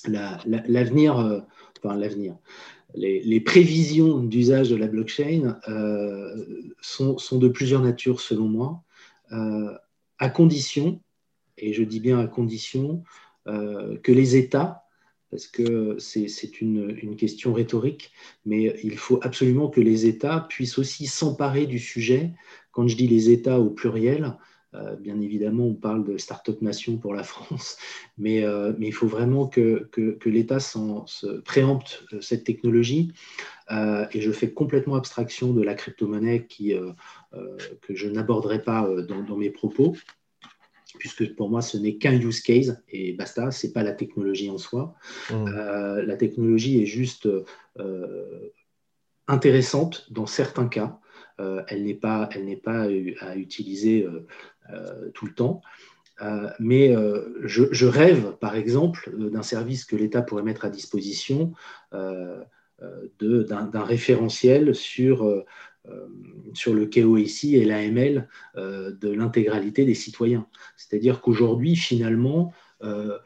l'avenir, 0.08 1.42
enfin 1.78 1.96
l'avenir, 1.96 2.36
les, 2.94 3.40
prévisions 3.40 4.18
d'usage 4.20 4.70
de 4.70 4.76
la 4.76 4.86
blockchain 4.86 5.58
sont, 6.80 7.18
sont, 7.18 7.38
de 7.38 7.48
plusieurs 7.48 7.82
natures 7.82 8.20
selon 8.20 8.48
moi, 8.48 8.82
à 10.18 10.28
condition 10.30 11.00
et 11.58 11.72
je 11.72 11.82
dis 11.82 12.00
bien 12.00 12.18
à 12.18 12.26
condition 12.26 13.02
euh, 13.46 13.96
que 13.98 14.12
les 14.12 14.36
États, 14.36 14.84
parce 15.30 15.46
que 15.46 15.96
c'est 15.98 16.60
une, 16.60 17.16
question 17.16 17.52
rhétorique, 17.52 18.12
mais 18.44 18.78
il 18.82 18.96
faut 18.96 19.18
absolument 19.22 19.68
que 19.68 19.80
les 19.80 20.06
États 20.06 20.40
puissent 20.48 20.78
aussi 20.78 21.06
s'emparer 21.06 21.66
du 21.66 21.78
sujet. 21.78 22.32
Quand 22.70 22.86
je 22.86 22.96
dis 22.96 23.08
les 23.08 23.30
États 23.30 23.58
au 23.58 23.70
pluriel, 23.70 24.24
euh, 24.24 24.30
bien 25.00 25.20
évidemment, 25.20 25.66
on 25.66 25.74
parle 25.74 26.04
de 26.04 26.16
start-up 26.16 26.60
nation 26.62 26.96
pour 26.96 27.14
la 27.14 27.22
France, 27.32 27.76
mais, 28.18 28.44
euh, 28.44 28.72
mais 28.78 28.88
il 28.88 28.92
faut 28.92 29.06
vraiment 29.06 29.46
que, 29.46 29.88
que, 29.92 30.28
l'État 30.28 30.60
se 30.60 31.40
préempte 31.40 32.04
cette 32.20 32.44
technologie. 32.44 33.12
et 33.70 34.20
je 34.20 34.32
fais 34.32 34.50
complètement 34.50 34.96
abstraction 34.96 35.52
de 35.52 35.62
la 35.62 35.74
crypto-monnaie 35.74 36.46
qui, 36.46 36.74
que 37.32 37.94
je 37.94 38.08
n'aborderai 38.08 38.62
pas 38.62 38.88
dans, 39.08 39.22
dans, 39.22 39.36
mes 39.36 39.50
propos 39.50 39.94
puisque 40.98 41.34
pour 41.34 41.50
moi, 41.50 41.62
ce 41.62 41.76
n'est 41.76 41.96
qu'un 41.96 42.18
use 42.18 42.40
case 42.40 42.82
et 42.88 43.12
basta, 43.12 43.50
ce 43.50 43.66
n'est 43.66 43.72
pas 43.72 43.82
la 43.82 43.92
technologie 43.92 44.50
en 44.50 44.58
soi. 44.58 44.94
Mmh. 45.30 45.34
Euh, 45.34 46.02
la 46.04 46.16
technologie 46.16 46.82
est 46.82 46.86
juste 46.86 47.28
euh, 47.78 48.50
intéressante 49.28 50.06
dans 50.10 50.26
certains 50.26 50.68
cas. 50.68 50.98
Euh, 51.38 51.62
elle 51.68 51.84
n'est 51.84 51.94
pas, 51.94 52.28
elle 52.32 52.58
pas 52.60 52.88
à 53.20 53.36
utiliser 53.36 54.06
tout 55.14 55.26
le 55.26 55.34
temps. 55.34 55.60
mais 56.58 56.94
je, 57.44 57.86
rêve, 57.86 58.36
par 58.40 58.56
exemple, 58.56 59.14
d'un 59.16 59.42
service 59.42 59.84
que 59.84 59.96
l'État 59.96 60.22
pourrait 60.22 60.42
mettre 60.42 60.64
à 60.64 60.70
disposition 60.70 61.52
d'un 61.92 62.46
référentiel 63.84 64.74
sur 64.74 65.44
euh, 65.88 66.06
sur 66.54 66.72
le 66.72 66.86
KOIC 66.86 67.44
et 67.44 67.64
l'AML 67.64 68.28
euh, 68.56 68.92
de 68.92 69.10
l'intégralité 69.10 69.84
des 69.84 69.94
citoyens. 69.94 70.46
C'est-à-dire 70.76 71.20
qu'aujourd'hui, 71.20 71.76
finalement, 71.76 72.52
euh, 72.82 73.18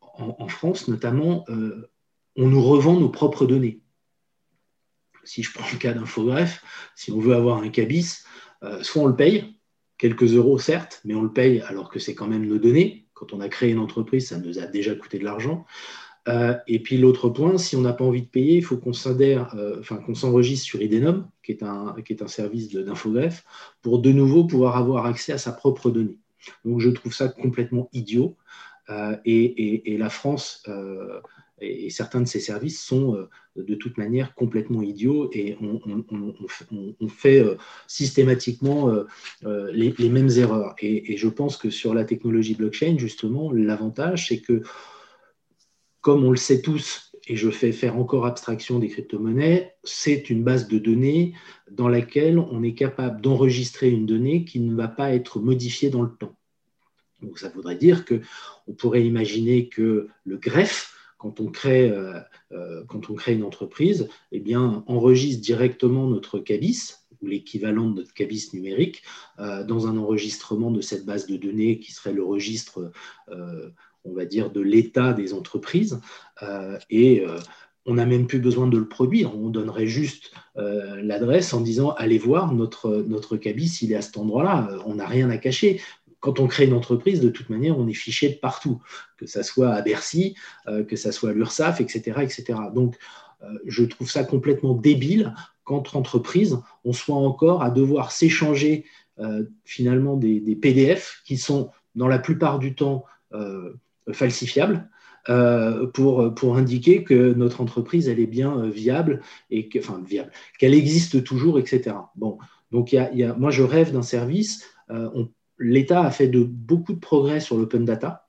en, 0.00 0.48
France 0.48 0.86
notamment, 0.86 1.46
on 1.48 2.46
nous 2.46 2.62
revend 2.62 3.00
nos 3.00 3.08
propres 3.08 3.46
données. 3.46 3.80
Si 5.24 5.42
je 5.42 5.52
prends 5.52 5.66
le 5.72 5.78
cas 5.78 5.92
d'Infogreffe, 5.92 6.62
si 6.94 7.10
on 7.12 7.18
veut 7.18 7.34
avoir 7.34 7.62
un 7.62 7.68
cabis, 7.68 8.24
soit 8.82 9.02
on 9.02 9.06
le 9.06 9.16
paye, 9.16 9.54
quelques 10.00 10.34
euros 10.34 10.58
certes, 10.58 11.02
mais 11.04 11.14
on 11.14 11.22
le 11.22 11.32
paye 11.32 11.60
alors 11.60 11.90
que 11.90 11.98
c'est 11.98 12.14
quand 12.14 12.26
même 12.26 12.46
nos 12.46 12.58
données. 12.58 13.06
Quand 13.12 13.34
on 13.34 13.40
a 13.40 13.48
créé 13.48 13.70
une 13.70 13.78
entreprise, 13.78 14.28
ça 14.28 14.38
nous 14.38 14.58
a 14.58 14.66
déjà 14.66 14.94
coûté 14.94 15.18
de 15.18 15.24
l'argent. 15.24 15.66
Euh, 16.28 16.54
et 16.66 16.80
puis 16.82 16.96
l'autre 16.98 17.28
point, 17.28 17.58
si 17.58 17.76
on 17.76 17.82
n'a 17.82 17.92
pas 17.92 18.04
envie 18.04 18.22
de 18.22 18.28
payer, 18.28 18.56
il 18.56 18.64
faut 18.64 18.76
qu'on 18.76 18.92
euh, 18.92 19.80
enfin, 19.80 19.96
qu'on 19.96 20.14
s'enregistre 20.14 20.64
sur 20.64 20.80
Idenum, 20.80 21.28
qui 21.42 21.52
est 21.52 21.62
un, 21.62 21.96
qui 22.04 22.12
est 22.12 22.22
un 22.22 22.28
service 22.28 22.70
d'infogreffe, 22.70 23.44
pour 23.82 24.00
de 24.00 24.10
nouveau 24.10 24.44
pouvoir 24.44 24.76
avoir 24.76 25.06
accès 25.06 25.32
à 25.32 25.38
sa 25.38 25.52
propre 25.52 25.90
donnée. 25.90 26.18
Donc 26.64 26.80
je 26.80 26.90
trouve 26.90 27.14
ça 27.14 27.28
complètement 27.28 27.88
idiot. 27.92 28.36
Euh, 28.88 29.16
et, 29.24 29.96
la 29.98 30.08
France 30.08 30.62
et 31.60 31.90
certains 31.90 32.20
de 32.20 32.26
ces 32.26 32.40
services 32.40 32.82
sont 32.82 33.26
de 33.56 33.74
toute 33.74 33.98
manière 33.98 34.34
complètement 34.34 34.82
idiots 34.82 35.30
et 35.32 35.56
on, 35.60 37.08
fait 37.08 37.44
systématiquement 37.86 38.90
les, 39.42 39.94
les, 39.98 40.08
mêmes 40.08 40.30
erreurs. 40.30 40.74
Et, 40.80 41.12
et, 41.12 41.16
je 41.16 41.28
pense 41.28 41.56
que 41.56 41.70
sur 41.70 41.94
la 41.94 42.04
technologie 42.04 42.54
blockchain, 42.54 42.96
justement, 42.98 43.52
l'avantage, 43.52 44.28
c'est 44.28 44.40
que 44.40 44.62
comme 46.00 46.24
on 46.24 46.30
le 46.30 46.36
sait 46.36 46.62
tous, 46.62 47.10
et 47.26 47.36
je 47.36 47.50
fais 47.50 47.72
faire 47.72 47.96
encore 47.96 48.26
abstraction 48.26 48.78
des 48.78 48.88
crypto-monnaies, 48.88 49.74
c'est 49.84 50.30
une 50.30 50.42
base 50.42 50.68
de 50.68 50.78
données 50.78 51.34
dans 51.70 51.88
laquelle 51.88 52.38
on 52.38 52.62
est 52.62 52.74
capable 52.74 53.20
d'enregistrer 53.20 53.90
une 53.90 54.06
donnée 54.06 54.44
qui 54.44 54.60
ne 54.60 54.74
va 54.74 54.88
pas 54.88 55.12
être 55.14 55.38
modifiée 55.38 55.90
dans 55.90 56.02
le 56.02 56.10
temps. 56.10 56.34
Donc 57.22 57.38
ça 57.38 57.50
voudrait 57.50 57.76
dire 57.76 58.04
qu'on 58.04 58.72
pourrait 58.72 59.04
imaginer 59.04 59.68
que 59.68 60.08
le 60.24 60.36
greffe, 60.38 60.96
quand 61.20 61.38
on 61.38 61.46
crée, 61.46 61.90
euh, 61.90 62.18
euh, 62.52 62.82
quand 62.88 63.10
on 63.10 63.14
crée 63.14 63.34
une 63.34 63.44
entreprise, 63.44 64.08
eh 64.32 64.40
bien, 64.40 64.82
enregistre 64.86 65.42
directement 65.42 66.06
notre 66.06 66.38
cabis, 66.38 66.94
ou 67.20 67.26
l'équivalent 67.26 67.90
de 67.90 67.96
notre 67.96 68.14
cabis 68.14 68.48
numérique, 68.54 69.02
euh, 69.38 69.62
dans 69.62 69.86
un 69.86 69.98
enregistrement 69.98 70.70
de 70.70 70.80
cette 70.80 71.04
base 71.04 71.26
de 71.26 71.36
données 71.36 71.78
qui 71.78 71.92
serait 71.92 72.14
le 72.14 72.24
registre 72.24 72.90
on 74.06 74.14
va 74.14 74.24
dire, 74.24 74.50
de 74.50 74.62
l'état 74.62 75.12
des 75.12 75.34
entreprises. 75.34 76.00
Et 76.88 77.22
on 77.84 77.94
n'a 77.94 78.06
même 78.06 78.26
plus 78.26 78.38
besoin 78.38 78.66
de 78.66 78.78
le 78.78 78.88
produire. 78.88 79.36
On 79.36 79.50
donnerait 79.50 79.86
juste 79.86 80.32
l'adresse 80.56 81.52
en 81.52 81.60
disant 81.60 81.90
allez 81.90 82.16
voir 82.16 82.54
notre, 82.54 83.04
notre 83.06 83.36
cabis, 83.36 83.80
il 83.82 83.92
est 83.92 83.96
à 83.96 84.00
cet 84.02 84.16
endroit-là. 84.16 84.70
On 84.86 84.94
n'a 84.94 85.06
rien 85.06 85.28
à 85.28 85.36
cacher. 85.36 85.82
Quand 86.20 86.38
on 86.38 86.46
crée 86.46 86.66
une 86.66 86.74
entreprise, 86.74 87.20
de 87.20 87.28
toute 87.28 87.50
manière, 87.50 87.78
on 87.78 87.88
est 87.88 87.94
fiché 87.94 88.28
de 88.28 88.34
partout, 88.34 88.80
que 89.16 89.26
ce 89.26 89.42
soit 89.42 89.70
à 89.70 89.82
Bercy, 89.82 90.36
que 90.88 90.96
ce 90.96 91.10
soit 91.12 91.30
à 91.30 91.32
l'URSSAF, 91.32 91.80
etc., 91.80 92.20
etc. 92.20 92.58
Donc, 92.74 92.96
je 93.64 93.84
trouve 93.84 94.10
ça 94.10 94.22
complètement 94.22 94.74
débile 94.74 95.34
qu'entre 95.64 95.96
entreprises, 95.96 96.58
on 96.84 96.92
soit 96.92 97.16
encore 97.16 97.62
à 97.62 97.70
devoir 97.70 98.12
s'échanger 98.12 98.84
finalement 99.64 100.16
des, 100.16 100.58
PDF 100.60 101.22
qui 101.24 101.38
sont, 101.38 101.70
dans 101.94 102.08
la 102.08 102.18
plupart 102.18 102.58
du 102.58 102.74
temps, 102.74 103.04
falsifiable 104.12 104.90
euh, 105.28 105.86
pour, 105.86 106.56
indiquer 106.56 107.04
que 107.04 107.34
notre 107.34 107.60
entreprise 107.60 108.08
elle 108.08 108.20
est 108.20 108.26
bien 108.26 108.58
euh, 108.58 108.70
viable 108.70 109.20
et 109.50 109.68
viable, 110.06 110.30
qu'elle 110.58 110.72
existe 110.72 111.22
toujours, 111.22 111.58
etc. 111.58 111.94
Bon, 112.16 112.38
donc 112.70 112.92
il 112.92 113.08
y 113.12 113.22
a, 113.22 113.34
moi 113.34 113.50
je 113.50 113.62
rêve 113.62 113.92
d'un 113.92 114.02
service. 114.02 114.64
Euh, 114.88 115.24
L'État 115.60 116.02
a 116.02 116.10
fait 116.10 116.28
de 116.28 116.42
beaucoup 116.42 116.92
de 116.92 116.98
progrès 116.98 117.40
sur 117.40 117.56
l'open 117.56 117.84
data. 117.84 118.28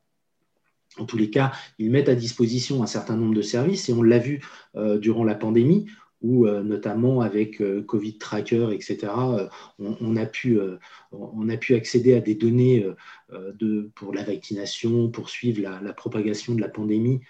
En 0.98 1.06
tous 1.06 1.18
les 1.18 1.30
cas, 1.30 1.52
ils 1.80 1.90
mettent 1.90 2.10
à 2.10 2.16
disposition 2.16 2.84
un 2.84 2.88
certain 2.88 3.16
nombre 3.16 3.34
de 3.34 3.42
services 3.42 3.90
et 3.90 3.94
on 3.94 4.04
l'a 4.04 4.20
vu 4.20 4.42
durant 4.76 5.24
la 5.24 5.36
pandémie 5.36 5.88
où 6.22 6.46
euh, 6.46 6.62
notamment 6.62 7.22
avec 7.22 7.62
euh, 7.62 7.82
Covid 7.82 8.18
Tracker, 8.18 8.70
etc., 8.72 9.12
euh, 9.18 9.48
on, 9.80 10.16
a 10.16 10.26
pu, 10.26 10.60
accéder 11.76 12.14
à 12.14 12.20
des 12.20 12.36
données 12.36 12.86
pour 13.96 14.14
la 14.14 14.24
vaccination, 14.24 15.10
pour 15.10 15.30
suivre 15.30 15.62
la, 15.62 15.94
propagation 15.94 16.54
de 16.56 16.62
la 16.62 16.70
pandémie 16.70 17.22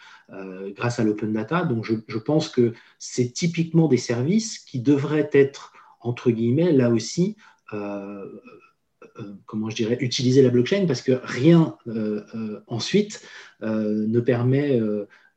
grâce 0.76 1.00
à 1.00 1.04
l'open 1.04 1.34
data. 1.34 1.64
Donc 1.64 1.86
je 1.86 2.18
pense 2.18 2.50
que 2.50 2.74
c'est 3.00 3.32
typiquement 3.34 3.88
des 3.88 3.98
services 3.98 4.60
qui 4.60 4.80
devraient 4.80 5.30
être, 5.34 5.74
entre 6.02 6.32
guillemets, 6.32 6.72
là 6.72 6.90
aussi, 6.90 7.38
comment 9.46 9.70
je 9.70 9.76
dirais, 9.76 9.98
utiliser 10.02 10.42
la 10.42 10.50
blockchain 10.50 10.86
parce 10.86 11.02
que 11.02 11.20
rien 11.24 11.76
ensuite 12.68 13.22
ne 13.62 14.20
permet 14.20 14.80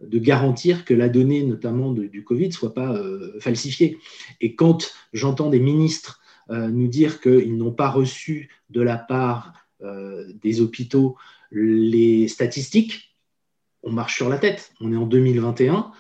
de 0.01 0.19
garantir 0.19 0.85
que 0.85 0.95
la 0.95 1.09
donnée, 1.09 1.43
notamment 1.43 1.93
du 1.93 2.25
Covid, 2.25 2.49
ne 2.49 2.53
soit 2.53 2.75
pas 2.75 2.93
euh, 2.93 3.39
falsifiée. 3.41 3.99
Et 4.41 4.55
quand 4.55 4.93
j'entends 5.13 5.51
des 5.51 5.61
ministres 5.61 6.21
euh, 6.51 6.69
nous 6.69 6.89
dire 6.89 7.21
qu'ils 7.21 7.57
n'ont 7.57 7.73
pas 7.73 7.89
reçu 7.91 8.51
de 8.71 8.81
la 8.81 8.97
part 8.97 9.53
euh, 9.83 10.27
des 10.43 10.61
hôpitaux 10.61 11.17
les 11.51 12.29
statistiques, 12.29 13.17
on 13.83 13.93
marche 13.93 14.17
sur 14.17 14.29
la 14.29 14.39
tête. 14.39 14.73
On 14.81 14.93
est 14.93 14.97
en 14.97 15.07
2021, 15.07 15.93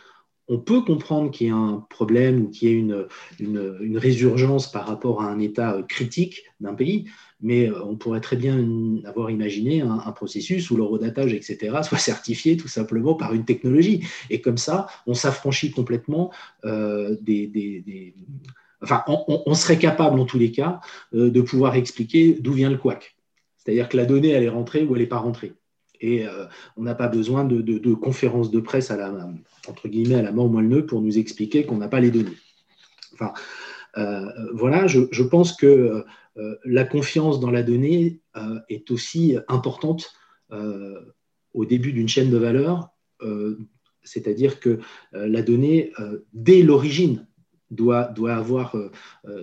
on 0.48 0.58
peut 0.58 0.82
comprendre 0.82 1.30
qu'il 1.30 1.46
y 1.46 1.50
a 1.50 1.56
un 1.56 1.86
problème 1.88 2.42
ou 2.42 2.50
qu'il 2.50 2.68
y 2.68 2.72
ait 2.72 3.06
une, 3.38 3.98
résurgence 3.98 4.70
par 4.70 4.86
rapport 4.86 5.22
à 5.22 5.26
un 5.26 5.38
état 5.38 5.82
critique 5.88 6.44
d'un 6.60 6.74
pays, 6.74 7.06
mais 7.40 7.68
euh, 7.68 7.84
on 7.84 7.96
pourrait 7.96 8.20
très 8.20 8.36
bien 8.36 8.58
avoir 9.04 9.30
imaginé 9.30 9.80
un, 9.80 10.12
processus 10.12 10.70
où 10.70 10.76
l'eurodatage, 10.76 11.32
etc., 11.32 11.78
soit 11.82 11.98
certifié 11.98 12.56
tout 12.56 12.68
simplement 12.68 13.14
par 13.14 13.32
une 13.32 13.44
technologie. 13.44 14.06
Et 14.30 14.40
comme 14.40 14.58
ça, 14.58 14.86
on 15.06 15.14
s'affranchit 15.14 15.70
complètement 15.70 16.32
euh, 16.64 17.16
des, 17.20 18.14
Enfin, 18.82 19.02
on, 19.06 19.54
serait 19.54 19.78
capable, 19.78 20.20
en 20.20 20.26
tous 20.26 20.38
les 20.38 20.52
cas, 20.52 20.80
euh, 21.14 21.30
de 21.30 21.40
pouvoir 21.40 21.74
expliquer 21.74 22.34
d'où 22.34 22.52
vient 22.52 22.68
le 22.68 22.76
couac. 22.76 23.16
C'est-à-dire 23.56 23.88
que 23.88 23.96
la 23.96 24.04
donnée, 24.04 24.28
elle 24.28 24.42
est 24.42 24.48
rentrée 24.50 24.84
ou 24.84 24.94
elle 24.94 25.00
n'est 25.00 25.08
pas 25.08 25.18
rentrée. 25.18 25.54
Et 26.00 26.26
on 26.76 26.82
n'a 26.82 26.94
pas 26.94 27.08
besoin 27.08 27.44
de, 27.44 27.62
de, 27.62 27.94
conférences 27.94 28.50
de 28.50 28.60
presse 28.60 28.90
à 28.90 28.96
la, 28.96 29.12
entre 29.68 29.88
guillemets, 29.88 30.16
à 30.16 30.22
la 30.22 30.32
mort 30.32 30.48
moelle 30.48 30.84
pour 30.86 31.00
nous 31.00 31.18
expliquer 31.18 31.64
qu'on 31.64 31.78
n'a 31.78 31.88
pas 31.88 32.00
les 32.00 32.10
données. 32.10 32.36
Enfin, 33.14 33.32
voilà, 34.52 34.86
je, 34.86 35.22
pense 35.22 35.56
que 35.56 36.04
euh, 36.36 36.56
la 36.64 36.84
confiance 36.84 37.40
dans 37.40 37.50
la 37.50 37.62
donnée 37.62 38.20
euh, 38.36 38.58
est 38.68 38.90
aussi 38.90 39.36
importante 39.48 40.12
euh, 40.52 41.00
au 41.52 41.64
début 41.64 41.92
d'une 41.92 42.08
chaîne 42.08 42.30
de 42.30 42.36
valeur, 42.36 42.90
c'est-à-dire 44.02 44.60
que 44.60 44.80
la 45.12 45.40
donnée, 45.40 45.92
dès 46.34 46.62
l'origine, 46.62 47.26
doit, 47.70 48.04
doit, 48.04 48.34
avoir, 48.34 48.76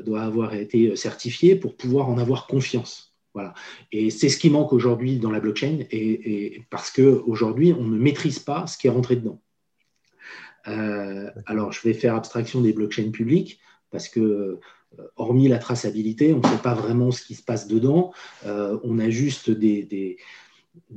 doit 0.06 0.22
avoir 0.22 0.54
été 0.54 0.96
certifiée 0.96 1.56
pour 1.56 1.76
pouvoir 1.78 2.10
en 2.10 2.20
avoir 2.20 2.46
confiance. 2.46 3.11
Voilà. 3.34 3.54
Et 3.92 4.10
c'est 4.10 4.30
ce 4.30 4.38
qui 4.38 4.50
manque 4.50 4.74
aujourd'hui 4.74 5.18
dans 5.18 5.32
la 5.32 5.40
blockchain, 5.40 5.80
et, 5.92 6.64
parce 6.70 6.92
qu'aujourd'hui, 6.92 7.74
on 7.74 7.84
ne 7.84 7.98
maîtrise 7.98 8.40
pas 8.40 8.68
ce 8.68 8.78
qui 8.78 8.88
est 8.88 8.92
rentré 8.92 9.16
dedans. 9.16 9.42
alors, 10.66 11.72
je 11.72 11.82
vais 11.82 11.94
faire 11.94 12.16
abstraction 12.16 12.62
des 12.62 12.74
blockchains 12.74 13.12
publiques, 13.12 13.60
parce 13.90 14.10
que 14.10 14.60
euh, 15.00 15.08
hormis 15.16 15.48
la 15.48 15.58
traçabilité, 15.58 16.34
on 16.34 16.40
ne 16.40 16.48
sait 16.48 16.62
pas 16.62 16.74
vraiment 16.74 17.12
ce 17.12 17.24
qui 17.24 17.36
se 17.36 17.44
passe 17.44 17.68
dedans. 17.68 18.12
Euh, 18.46 18.78
on 18.84 19.00
a 19.00 19.10
juste 19.10 19.50
des, 19.50 20.18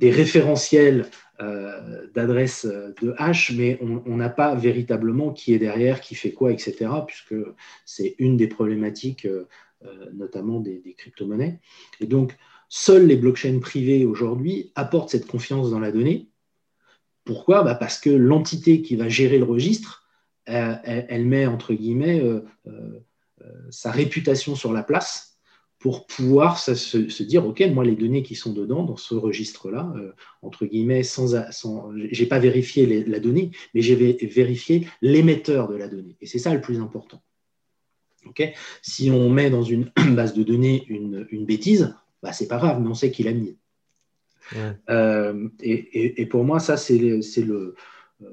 référentiels 0.03 1.07
euh, 1.40 2.07
d'adresses 2.14 2.66
de 2.66 3.14
hash, 3.18 3.53
mais 3.53 3.79
on 3.81 4.16
n'a 4.16 4.31
pas 4.31 4.55
véritablement 4.55 5.33
qui 5.33 5.55
est 5.55 5.59
derrière, 5.59 6.01
qui 6.01 6.14
fait 6.14 6.33
quoi, 6.33 6.53
etc., 6.53 6.90
puisque 7.07 7.35
c'est 7.85 8.16
une 8.18 8.37
des 8.37 8.49
problématiques, 8.49 9.29
notamment 10.12 10.61
des, 10.61 10.81
des 10.81 10.94
crypto-monnaies. 10.94 11.61
Et 12.01 12.07
donc, 12.07 12.37
seules 12.68 13.07
les 13.07 13.16
blockchains 13.16 13.59
privées 13.61 14.05
aujourd'hui 14.05 14.73
apportent 14.75 15.11
cette 15.11 15.27
confiance 15.27 15.70
dans 15.70 15.81
la 15.81 15.92
donnée. 15.92 16.29
Pourquoi? 17.25 17.62
Bah, 17.62 17.75
Parce 17.75 17.99
que 17.99 18.11
l'entité 18.11 18.83
qui 18.83 18.97
va 18.97 19.09
gérer 19.09 19.38
le 19.38 19.44
registre, 19.44 20.09
elle, 20.47 21.27
met, 21.27 21.47
entre 21.47 21.73
guillemets, 21.73 22.20
euh, 22.20 22.40
sa 23.70 23.90
réputation 23.90 24.55
sur 24.55 24.73
la 24.73 24.83
place 24.83 25.38
pour 25.79 26.07
pouvoir 26.07 26.59
se, 26.59 27.23
dire, 27.23 27.47
OK, 27.47 27.61
moi, 27.73 27.85
les 27.85 27.94
données 27.94 28.23
qui 28.23 28.35
sont 28.37 28.55
dedans, 28.55 28.85
dans 28.85 28.97
ce 28.97 29.14
registre-là, 29.14 29.92
euh, 29.97 30.12
entre 30.40 30.64
guillemets, 30.64 31.03
sans, 31.03 31.51
sans 31.53 31.92
j'ai 32.11 32.25
pas 32.25 32.38
vérifié 32.38 33.05
la 33.05 33.20
donnée, 33.20 33.51
mais 33.75 33.83
j'ai 33.83 33.94
vérifié 33.94 34.88
l'émetteur 35.03 35.68
de 35.68 35.75
la 35.75 35.88
donnée. 35.88 36.16
Et 36.23 36.27
c'est 36.27 36.38
ça 36.38 36.55
le 36.55 36.62
plus 36.62 36.81
important. 36.81 37.23
Si 38.83 39.11
on 39.11 39.29
met 39.31 39.51
dans 39.51 39.63
une 39.63 39.91
base 40.15 40.35
de 40.35 40.43
données 40.43 40.85
une, 40.89 41.27
une 41.31 41.47
bêtise, 41.47 41.95
bah, 42.23 42.33
c'est 42.33 42.49
pas 42.49 42.59
grave, 42.59 42.81
mais 42.81 42.89
on 42.89 42.95
sait 42.95 43.11
qu'il 43.11 43.29
a 43.29 43.33
mis. 43.33 43.57
Euh, 44.91 45.49
et, 45.61 46.21
et, 46.21 46.27
pour 46.27 46.45
moi, 46.45 46.61
ça, 46.61 46.77
c'est 46.77 46.99
le, 46.99 47.23
c'est 47.23 47.43
le, 47.45 47.75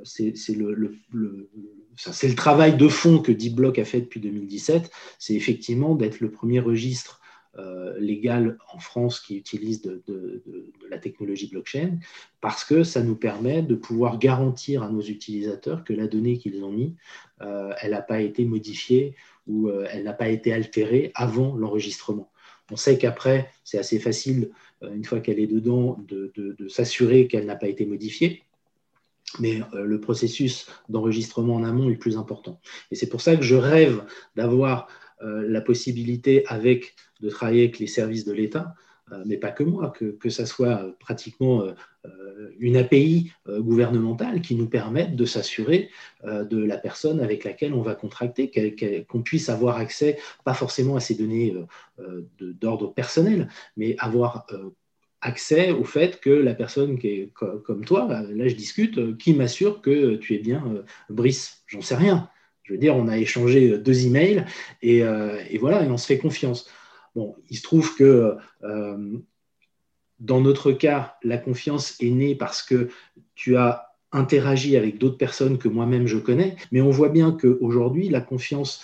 le, 0.04 1.50
c'est 1.96 2.28
le 2.28 2.36
travail 2.36 2.78
de 2.78 2.88
fond 2.88 3.20
que 3.20 3.32
DeepBlock 3.32 3.80
a 3.80 3.86
fait 3.86 4.02
depuis 4.02 4.20
2017, 4.20 4.92
c'est 5.20 5.36
effectivement 5.36 5.96
d'être 5.96 6.20
le 6.20 6.32
premier 6.32 6.60
registre 6.60 7.22
euh, 7.60 8.00
légal 8.00 8.58
en 8.74 8.80
France 8.80 9.20
qui 9.20 9.36
utilise 9.36 9.82
de, 9.82 10.02
la 10.90 10.98
technologie 10.98 11.50
blockchain, 11.50 12.00
parce 12.40 12.64
que 12.64 12.84
ça 12.84 13.04
nous 13.04 13.16
permet 13.16 13.62
de 13.62 13.76
pouvoir 13.76 14.20
garantir 14.20 14.84
à 14.84 14.90
nos 14.90 15.02
utilisateurs 15.02 15.84
que 15.84 15.92
la 15.92 16.08
donnée 16.08 16.38
qu'ils 16.38 16.64
ont 16.64 16.72
mis, 16.72 16.96
euh, 17.42 17.74
elle 17.82 17.92
n'a 17.92 18.02
pas 18.02 18.22
été 18.22 18.46
modifiée 18.46 19.16
ou 19.48 19.70
euh, 19.70 19.88
elle 19.92 20.04
n'a 20.04 20.14
pas 20.14 20.30
été 20.30 20.54
altérée 20.54 21.12
avant 21.16 21.56
l'enregistrement. 21.56 22.32
On 22.72 22.78
sait 22.78 22.98
qu'après, 22.98 23.52
c'est 23.64 23.78
assez 23.78 24.00
facile, 24.00 24.52
une 24.82 25.04
fois 25.04 25.20
qu'elle 25.20 25.40
est 25.40 25.48
dedans, 25.48 25.98
de 26.08 26.68
s'assurer 26.70 27.28
qu'elle 27.28 27.46
n'a 27.46 27.58
pas 27.58 27.68
été 27.68 27.86
modifiée 27.86 28.44
mais 29.40 29.62
euh, 29.74 29.86
le 29.86 30.00
processus 30.02 30.68
d'enregistrement 30.90 31.56
en 31.56 31.64
amont 31.64 31.90
est 31.90 31.96
plus 31.96 32.18
important. 32.18 32.60
Et 32.92 32.96
c'est 32.96 33.08
pour 33.08 33.22
ça 33.22 33.36
que 33.36 33.44
je 33.44 33.56
rêve 33.56 34.04
d'avoir 34.36 34.88
euh, 35.22 35.46
la 35.48 35.62
possibilité 35.62 36.46
avec, 36.48 36.96
de 37.22 37.30
travailler 37.30 37.64
avec 37.64 37.80
les 37.80 37.88
services 37.88 38.26
de 38.26 38.34
l'État, 38.34 38.76
euh, 39.12 39.24
mais 39.26 39.38
pas 39.38 39.52
que 39.52 39.64
moi, 39.64 39.92
que, 39.92 40.06
que 40.06 40.30
ça 40.30 40.46
soit 40.46 40.96
pratiquement 41.00 41.64
une 42.60 42.78
API 42.78 43.32
gouvernementale 43.48 44.42
qui 44.42 44.56
nous 44.56 44.68
permette 44.68 45.16
de 45.16 45.26
s'assurer 45.26 45.90
de 46.24 46.64
la 46.64 46.78
personne 46.78 47.20
avec 47.20 47.44
laquelle 47.44 47.74
on 47.74 47.82
va 47.82 47.96
contracter, 47.96 48.52
qu'on 49.08 49.22
puisse 49.22 49.50
avoir 49.50 49.78
accès, 49.78 50.18
pas 50.44 50.54
forcément 50.54 50.96
à 50.96 51.00
ces 51.00 51.16
données 51.16 51.56
d'ordre 52.40 52.94
personnel, 52.94 53.50
mais 53.78 53.96
avoir 54.00 54.48
accès 55.22 55.72
au 55.72 55.84
fait 55.84 56.20
que 56.20 56.30
la 56.30 56.54
personne 56.54 56.98
qui 56.98 57.08
est 57.08 57.34
comme 57.34 57.86
toi, 57.86 58.08
là 58.08 58.48
je 58.48 58.56
discute, 58.56 58.98
euh, 58.98 59.16
qui 59.18 59.34
m'assure 59.34 59.82
que 59.82 60.16
tu 60.16 60.36
es 60.36 60.40
bien 60.40 60.64
euh, 60.68 60.84
Brice 61.10 61.64
J'en 61.68 61.82
sais 61.82 61.96
rien. 61.96 62.30
Je 62.64 62.74
veux 62.74 62.80
dire, 62.80 62.96
on 62.96 63.08
a 63.08 63.18
échangé 63.18 63.72
euh, 63.72 63.78
deux 63.78 64.06
emails 64.06 64.46
et 64.82 65.04
voilà, 65.60 65.84
et 65.84 65.88
on 65.88 65.98
se 65.98 66.08
fait 66.08 66.18
confiance. 66.18 66.70
Bon, 67.16 67.36
il 67.50 67.58
se 67.58 67.64
trouve 67.64 67.96
que 67.96 68.36
dans 70.22 70.40
notre 70.40 70.72
cas, 70.72 71.18
la 71.24 71.38
confiance 71.38 71.96
est 72.00 72.10
née 72.10 72.36
parce 72.36 72.64
que 72.64 72.90
tu 73.36 73.58
as 73.58 73.90
interagi 74.14 74.78
avec 74.78 74.98
d'autres 74.98 75.18
personnes 75.18 75.58
que 75.58 75.68
moi-même 75.68 76.08
je 76.08 76.18
connais, 76.18 76.56
mais 76.72 76.80
on 76.80 76.92
voit 76.92 77.10
bien 77.10 77.32
qu'aujourd'hui, 77.32 78.08
la 78.08 78.22
confiance 78.22 78.82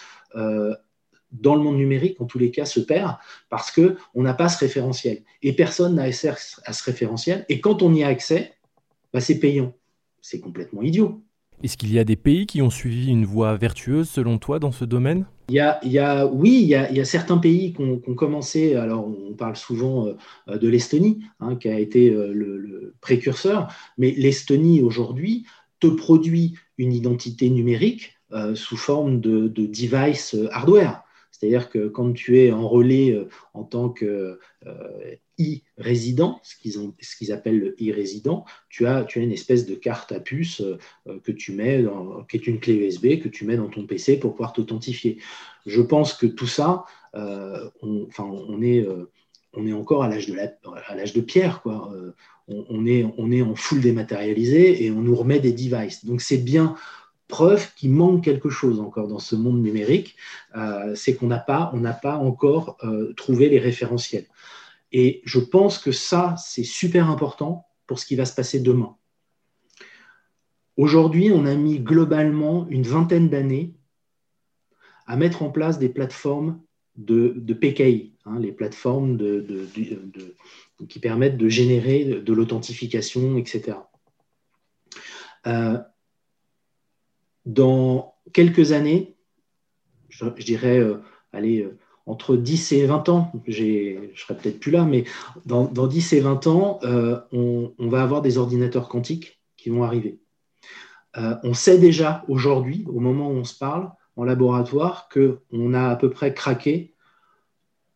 dans 1.31 1.55
le 1.55 1.61
monde 1.61 1.77
numérique, 1.77 2.19
en 2.21 2.25
tous 2.25 2.39
les 2.39 2.51
cas, 2.51 2.65
se 2.65 2.79
perd 2.79 3.17
parce 3.49 3.71
qu'on 3.71 4.21
n'a 4.21 4.33
pas 4.33 4.49
ce 4.49 4.59
référentiel. 4.59 5.23
Et 5.41 5.53
personne 5.53 5.95
n'a 5.95 6.03
accès 6.03 6.33
à 6.65 6.73
ce 6.73 6.83
référentiel. 6.83 7.45
Et 7.49 7.59
quand 7.59 7.81
on 7.81 7.93
y 7.93 8.03
a 8.03 8.07
accès, 8.07 8.53
bah, 9.13 9.19
c'est 9.19 9.39
payant. 9.39 9.73
C'est 10.21 10.39
complètement 10.39 10.81
idiot. 10.81 11.21
Est-ce 11.63 11.75
qu'il 11.75 11.91
y 11.91 11.97
a 11.97 12.03
des 12.03 12.15
pays 12.15 12.45
qui 12.45 12.61
ont 12.61 12.69
suivi 12.69 13.09
une 13.09 13.25
voie 13.25 13.55
vertueuse, 13.57 14.09
selon 14.09 14.37
toi, 14.37 14.59
dans 14.59 14.71
ce 14.71 14.85
domaine? 14.85 15.25
Il 15.49 15.63
oui, 16.33 16.59
il 16.61 16.67
y 16.67 16.75
a, 16.75 17.05
certains 17.05 17.37
pays 17.37 17.73
qui 17.73 17.81
ont, 17.81 18.15
commencé, 18.15 18.75
alors 18.75 19.07
on 19.07 19.33
parle 19.33 19.55
souvent 19.55 20.07
euh, 20.49 20.57
de 20.57 20.67
l'Estonie, 20.67 21.19
hein, 21.39 21.55
qui 21.55 21.69
a 21.69 21.79
été 21.79 22.09
euh, 22.09 22.31
le, 22.33 22.95
précurseur, 23.01 23.71
mais 23.97 24.11
l'Estonie 24.11 24.81
aujourd'hui 24.81 25.45
te 25.79 25.87
produit 25.87 26.55
une 26.77 26.91
identité 26.91 27.49
numérique 27.49 28.17
euh, 28.33 28.55
sous 28.55 28.77
forme 28.77 29.21
de 29.21 29.47
device 29.47 30.35
hardware. 30.51 31.06
C'est-à-dire 31.37 31.69
que 31.69 31.87
quand 31.87 32.13
tu 32.13 32.39
es 32.39 32.51
enrôlé 32.51 33.11
euh, 33.11 33.29
en 33.53 33.63
tant 33.63 33.89
que 33.89 34.39
euh, 34.65 35.15
e-résident, 35.39 36.39
ce 36.41 36.55
qu'ils 36.57 37.31
appellent 37.31 37.59
le 37.59 37.75
e-résident, 37.79 38.43
tu 38.69 38.87
as, 38.87 39.03
tu 39.03 39.19
as 39.19 39.21
une 39.21 39.31
espèce 39.31 39.67
de 39.67 39.75
carte 39.75 40.11
à 40.11 40.19
puce 40.19 40.61
euh, 40.61 41.19
que 41.23 41.31
tu 41.31 41.51
mets, 41.51 41.83
dans, 41.83 42.23
qui 42.23 42.37
est 42.37 42.47
une 42.47 42.59
clé 42.59 42.73
USB 42.73 43.19
que 43.21 43.29
tu 43.29 43.45
mets 43.45 43.57
dans 43.57 43.69
ton 43.69 43.85
PC 43.85 44.17
pour 44.19 44.31
pouvoir 44.31 44.53
t'authentifier. 44.53 45.19
Je 45.65 45.81
pense 45.81 46.13
que 46.13 46.25
tout 46.25 46.47
ça, 46.47 46.85
on, 47.13 48.07
on, 48.19 48.61
est, 48.61 48.87
on 49.53 49.65
est 49.65 49.73
encore 49.73 50.03
à 50.03 50.09
l'âge 50.09 50.27
de, 50.27 51.13
de 51.13 51.21
pierre. 51.21 51.61
Quoi. 51.61 51.91
On, 52.47 52.85
est, 52.85 53.05
on 53.17 53.31
est 53.31 53.41
en 53.41 53.55
full 53.55 53.81
dématérialisé 53.81 54.85
et 54.85 54.91
on 54.91 55.01
nous 55.01 55.15
remet 55.15 55.39
des 55.39 55.51
devices. 55.51 56.05
Donc 56.05 56.21
c'est 56.21 56.37
bien 56.37 56.75
preuve 57.27 57.73
qu'il 57.75 57.91
manque 57.91 58.23
quelque 58.23 58.49
chose 58.49 58.79
encore 58.79 59.07
dans 59.07 59.19
ce 59.19 59.35
monde 59.35 59.61
numérique, 59.61 60.15
euh, 60.55 60.95
c'est 60.95 61.15
qu'on 61.15 61.27
n'a 61.27 61.39
pas, 61.39 61.73
pas 62.01 62.15
encore 62.15 62.77
euh, 62.83 63.13
trouvé 63.13 63.49
les 63.49 63.59
référentiels. 63.59 64.25
Et 64.91 65.21
je 65.25 65.39
pense 65.39 65.77
que 65.77 65.91
ça, 65.91 66.35
c'est 66.37 66.63
super 66.63 67.09
important 67.09 67.65
pour 67.85 67.99
ce 67.99 68.05
qui 68.05 68.15
va 68.15 68.25
se 68.25 68.33
passer 68.33 68.59
demain. 68.59 68.95
Aujourd'hui, 70.77 71.31
on 71.33 71.45
a 71.45 71.55
mis 71.55 71.79
globalement 71.79 72.67
une 72.69 72.83
vingtaine 72.83 73.29
d'années 73.29 73.73
à 75.07 75.15
mettre 75.17 75.41
en 75.41 75.49
place 75.49 75.79
des 75.79 75.89
plateformes 75.89 76.61
de, 76.95 77.53
PKI, 77.53 78.13
hein, 78.25 78.39
les 78.39 78.51
plateformes 78.51 79.17
qui 80.87 80.99
permettent 80.99 81.37
de 81.37 81.49
générer 81.49 82.05
de, 82.05 82.33
l'authentification, 82.33 83.37
etc. 83.37 83.77
dans 87.47 88.15
quelques 88.33 88.73
années, 88.73 89.15
je, 90.09 90.25
dirais, 90.43 90.79
euh, 90.79 90.97
euh, 91.33 91.77
entre 92.05 92.35
10 92.35 92.73
et 92.73 92.85
20 92.85 93.09
ans, 93.09 93.31
je 93.47 94.11
serai 94.15 94.35
peut-être 94.35 94.59
plus 94.59 94.71
là, 94.71 94.83
mais 94.83 95.05
dans, 95.45 95.65
10 95.65 96.13
et 96.13 96.19
20 96.19 96.47
ans, 96.47 96.79
euh, 96.83 97.19
on, 97.31 97.71
va 97.79 98.03
avoir 98.03 98.21
des 98.21 98.37
ordinateurs 98.37 98.89
quantiques 98.89 99.41
qui 99.55 99.69
vont 99.69 99.83
arriver. 99.83 100.19
on 101.15 101.53
sait 101.53 101.79
déjà 101.79 102.23
aujourd'hui, 102.27 102.85
au 102.87 102.99
moment 102.99 103.29
où 103.29 103.35
on 103.35 103.43
se 103.43 103.57
parle, 103.57 103.89
en 104.17 104.23
laboratoire, 104.23 105.09
qu'on 105.09 105.73
a 105.73 105.89
à 105.89 105.95
peu 105.95 106.09
près 106.09 106.33
craqué 106.33 106.93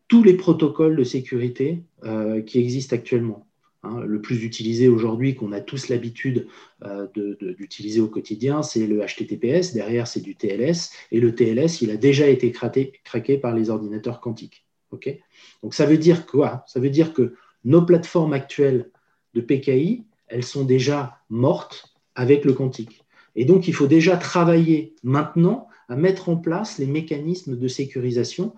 tous 0.07 0.23
les 0.23 0.35
protocoles 0.35 0.95
de 0.95 1.03
sécurité 1.03 1.83
qui 2.45 2.59
existent 2.59 2.95
actuellement. 2.95 3.47
Hein, 3.83 4.01
le 4.05 4.21
plus 4.21 4.43
utilisé 4.43 4.87
aujourd'hui, 4.87 5.33
qu'on 5.33 5.51
a 5.51 5.59
tous 5.59 5.89
l'habitude 5.89 6.47
euh, 6.83 7.07
d'utiliser 7.57 7.99
au 7.99 8.07
quotidien, 8.07 8.61
c'est 8.61 8.85
le 8.85 8.99
HTTPS. 8.99 9.73
Derrière, 9.73 10.07
c'est 10.07 10.21
du 10.21 10.35
TLS. 10.35 10.91
Et 11.11 11.19
le 11.19 11.33
TLS, 11.33 11.81
il 11.81 11.89
a 11.89 11.97
déjà 11.97 12.27
été 12.27 12.51
craqué 12.51 13.37
par 13.37 13.55
les 13.55 13.69
ordinateurs 13.69 14.21
quantiques. 14.21 14.65
Donc, 15.63 15.73
ça 15.73 15.85
veut 15.85 15.97
dire 15.97 16.25
quoi? 16.25 16.63
Ça 16.67 16.79
veut 16.79 16.89
dire 16.89 17.13
que 17.13 17.35
nos 17.63 17.81
plateformes 17.83 18.33
actuelles 18.33 18.91
de 19.33 19.41
PKI, 19.41 20.05
elles 20.27 20.43
sont 20.43 20.65
déjà 20.65 21.19
mortes 21.29 21.95
avec 22.15 22.45
le 22.45 22.53
quantique. 22.53 23.03
Et 23.35 23.45
donc, 23.45 23.67
il 23.67 23.73
faut 23.73 23.87
déjà 23.87 24.17
travailler 24.17 24.95
maintenant 25.03 25.67
à 25.87 25.95
mettre 25.95 26.29
en 26.29 26.35
place 26.35 26.77
les 26.77 26.87
mécanismes 26.87 27.57
de 27.57 27.67
sécurisation, 27.67 28.53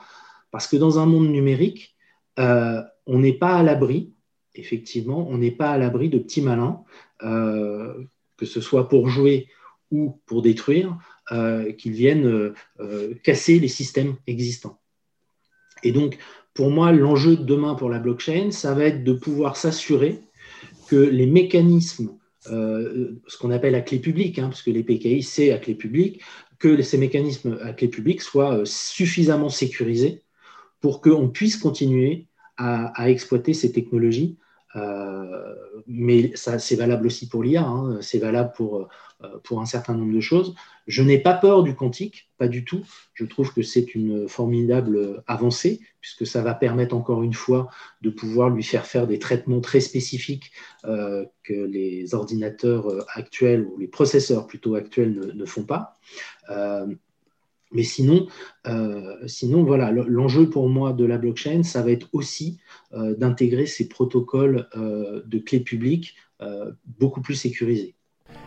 parce 0.52 0.68
que 0.68 0.76
dans 0.76 1.00
un 1.00 1.06
monde 1.06 1.30
numérique, 1.30 1.96
euh, 2.40 2.82
on 3.06 3.20
n'est 3.20 3.34
pas 3.34 3.56
à 3.56 3.64
l'abri 3.64 4.14
effectivement, 4.56 5.28
on 5.30 5.38
n'est 5.38 5.52
pas 5.52 5.72
à 5.72 5.78
l'abri 5.78 6.10
de 6.10 6.20
petits 6.20 6.42
malins, 6.42 6.84
euh, 7.24 7.94
que 8.38 8.46
ce 8.46 8.62
soit 8.62 8.90
pour 8.90 9.10
jouer 9.10 9.48
ou 9.92 10.20
pour 10.26 10.42
détruire, 10.42 10.98
euh, 11.32 11.72
qu'ils 11.72 11.94
viennent 11.94 12.54
euh, 12.80 13.14
casser 13.24 13.60
les 13.60 13.68
systèmes 13.68 14.16
existants. 14.28 14.80
Et 15.84 15.92
donc, 15.92 16.18
pour 16.54 16.70
moi, 16.70 16.92
l'enjeu 16.92 17.36
de 17.36 17.44
demain 17.44 17.76
pour 17.76 17.90
la 17.90 18.00
blockchain, 18.00 18.52
ça 18.52 18.74
va 18.74 18.86
être 18.86 19.04
de 19.04 19.14
pouvoir 19.14 19.58
s'assurer 19.58 20.20
que 20.88 20.96
les 20.96 21.26
mécanismes, 21.26 22.18
ce 22.46 23.38
qu'on 23.40 23.52
appelle 23.52 23.76
à 23.76 23.82
clé 23.82 24.00
publique, 24.00 24.38
hein, 24.38 24.50
parce 24.50 24.66
les 24.68 24.84
PKI, 24.84 25.24
c'est 25.24 25.52
à 25.52 25.58
clé 25.58 25.76
publique, 25.76 26.22
que 26.60 26.82
ces 26.82 26.98
mécanismes 26.98 27.58
à 27.62 27.74
clé 27.74 27.88
publique 27.88 28.22
soient 28.22 28.62
suffisamment 28.66 29.50
sécurisés 29.50 30.22
pour 30.80 31.02
qu'on 31.02 31.30
puisse 31.30 31.58
continuer 31.58 32.28
à, 32.58 33.10
exploiter 33.10 33.54
ces 33.54 33.72
technologies 33.72 34.38
euh, 34.76 35.56
mais 35.88 36.36
ça, 36.36 36.60
c'est 36.60 36.76
valable 36.76 37.06
aussi 37.06 37.28
pour 37.28 37.44
l'IA, 37.44 37.64
hein. 37.64 38.00
c'est 38.02 38.20
valable 38.20 38.52
pour, 38.56 38.90
euh, 39.24 39.28
pour 39.44 39.62
un 39.62 39.66
certain 39.66 39.94
nombre 39.94 40.14
de 40.14 40.20
choses. 40.20 40.56
Je 40.88 41.04
n'ai 41.04 41.20
pas 41.20 41.34
peur 41.34 41.64
du 41.64 41.76
quantique, 41.76 42.30
pas 42.38 42.48
du 42.48 42.66
tout. 42.66 42.82
Je 43.14 43.26
trouve 43.26 43.54
que 43.54 43.62
c'est 43.62 43.96
une 43.96 44.28
formidable 44.28 45.24
avancée, 45.28 45.80
puisque 46.02 46.26
ça 46.26 46.42
va 46.42 46.54
permettre 46.54 46.96
encore 46.96 47.24
une 47.24 47.34
fois 47.34 47.70
de 48.02 48.10
pouvoir 48.10 48.50
lui 48.50 48.64
faire 48.64 48.86
faire 48.86 49.08
des 49.08 49.20
traitements 49.20 49.62
très 49.62 49.80
spécifiques 49.80 50.52
euh, 50.86 51.26
que 51.44 51.54
les 51.54 52.14
ordinateurs 52.16 53.06
actuels, 53.16 53.66
ou 53.66 53.78
les 53.78 53.88
processeurs 53.88 54.48
plutôt 54.48 54.76
actuels, 54.76 55.14
ne, 55.14 55.32
ne 55.32 55.46
font 55.46 55.64
pas. 55.64 55.94
Mais 57.74 57.84
sinon, 57.84 58.28
euh, 58.68 59.16
sinon 59.26 59.64
voilà, 59.64 59.92
l'enjeu 59.92 60.50
pour 60.50 60.70
moi 60.70 60.94
de 60.94 61.06
la 61.06 61.18
blockchain, 61.18 61.64
ça 61.64 61.82
va 61.82 61.92
être 61.92 62.08
aussi 62.14 62.60
euh, 62.94 63.16
d'intégrer 63.16 63.66
ces 63.66 63.90
protocoles 63.90 64.68
euh, 64.76 65.22
de 65.26 65.40
clés 65.40 65.62
publiques 65.62 66.16
beaucoup 67.00 67.22
plus 67.22 67.36
sécurisés. 67.36 67.96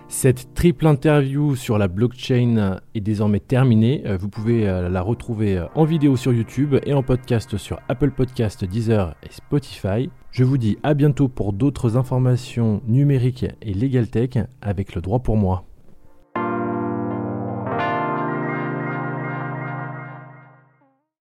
Cette 0.06 0.52
triple 0.52 0.86
interview 0.86 1.56
sur 1.56 1.78
la 1.78 1.88
blockchain 1.88 2.78
est 2.94 3.00
désormais 3.00 3.40
terminée. 3.40 4.04
Vous 4.20 4.28
pouvez 4.28 4.66
la 4.66 5.00
retrouver 5.00 5.66
en 5.74 5.84
vidéo 5.86 6.14
sur 6.16 6.34
YouTube 6.34 6.76
et 6.84 6.92
en 6.92 7.02
podcast 7.02 7.56
sur 7.56 7.80
Apple 7.88 8.10
Podcast, 8.10 8.66
Deezer 8.66 9.16
et 9.22 9.32
Spotify. 9.32 10.10
Je 10.30 10.44
vous 10.44 10.58
dis 10.58 10.76
à 10.82 10.92
bientôt 10.92 11.28
pour 11.28 11.54
d'autres 11.54 11.96
informations 11.96 12.82
numériques 12.86 13.46
et 13.62 13.72
legal 13.72 14.08
tech 14.08 14.44
avec 14.60 14.94
le 14.94 15.00
droit 15.00 15.20
pour 15.20 15.38
moi. 15.38 15.64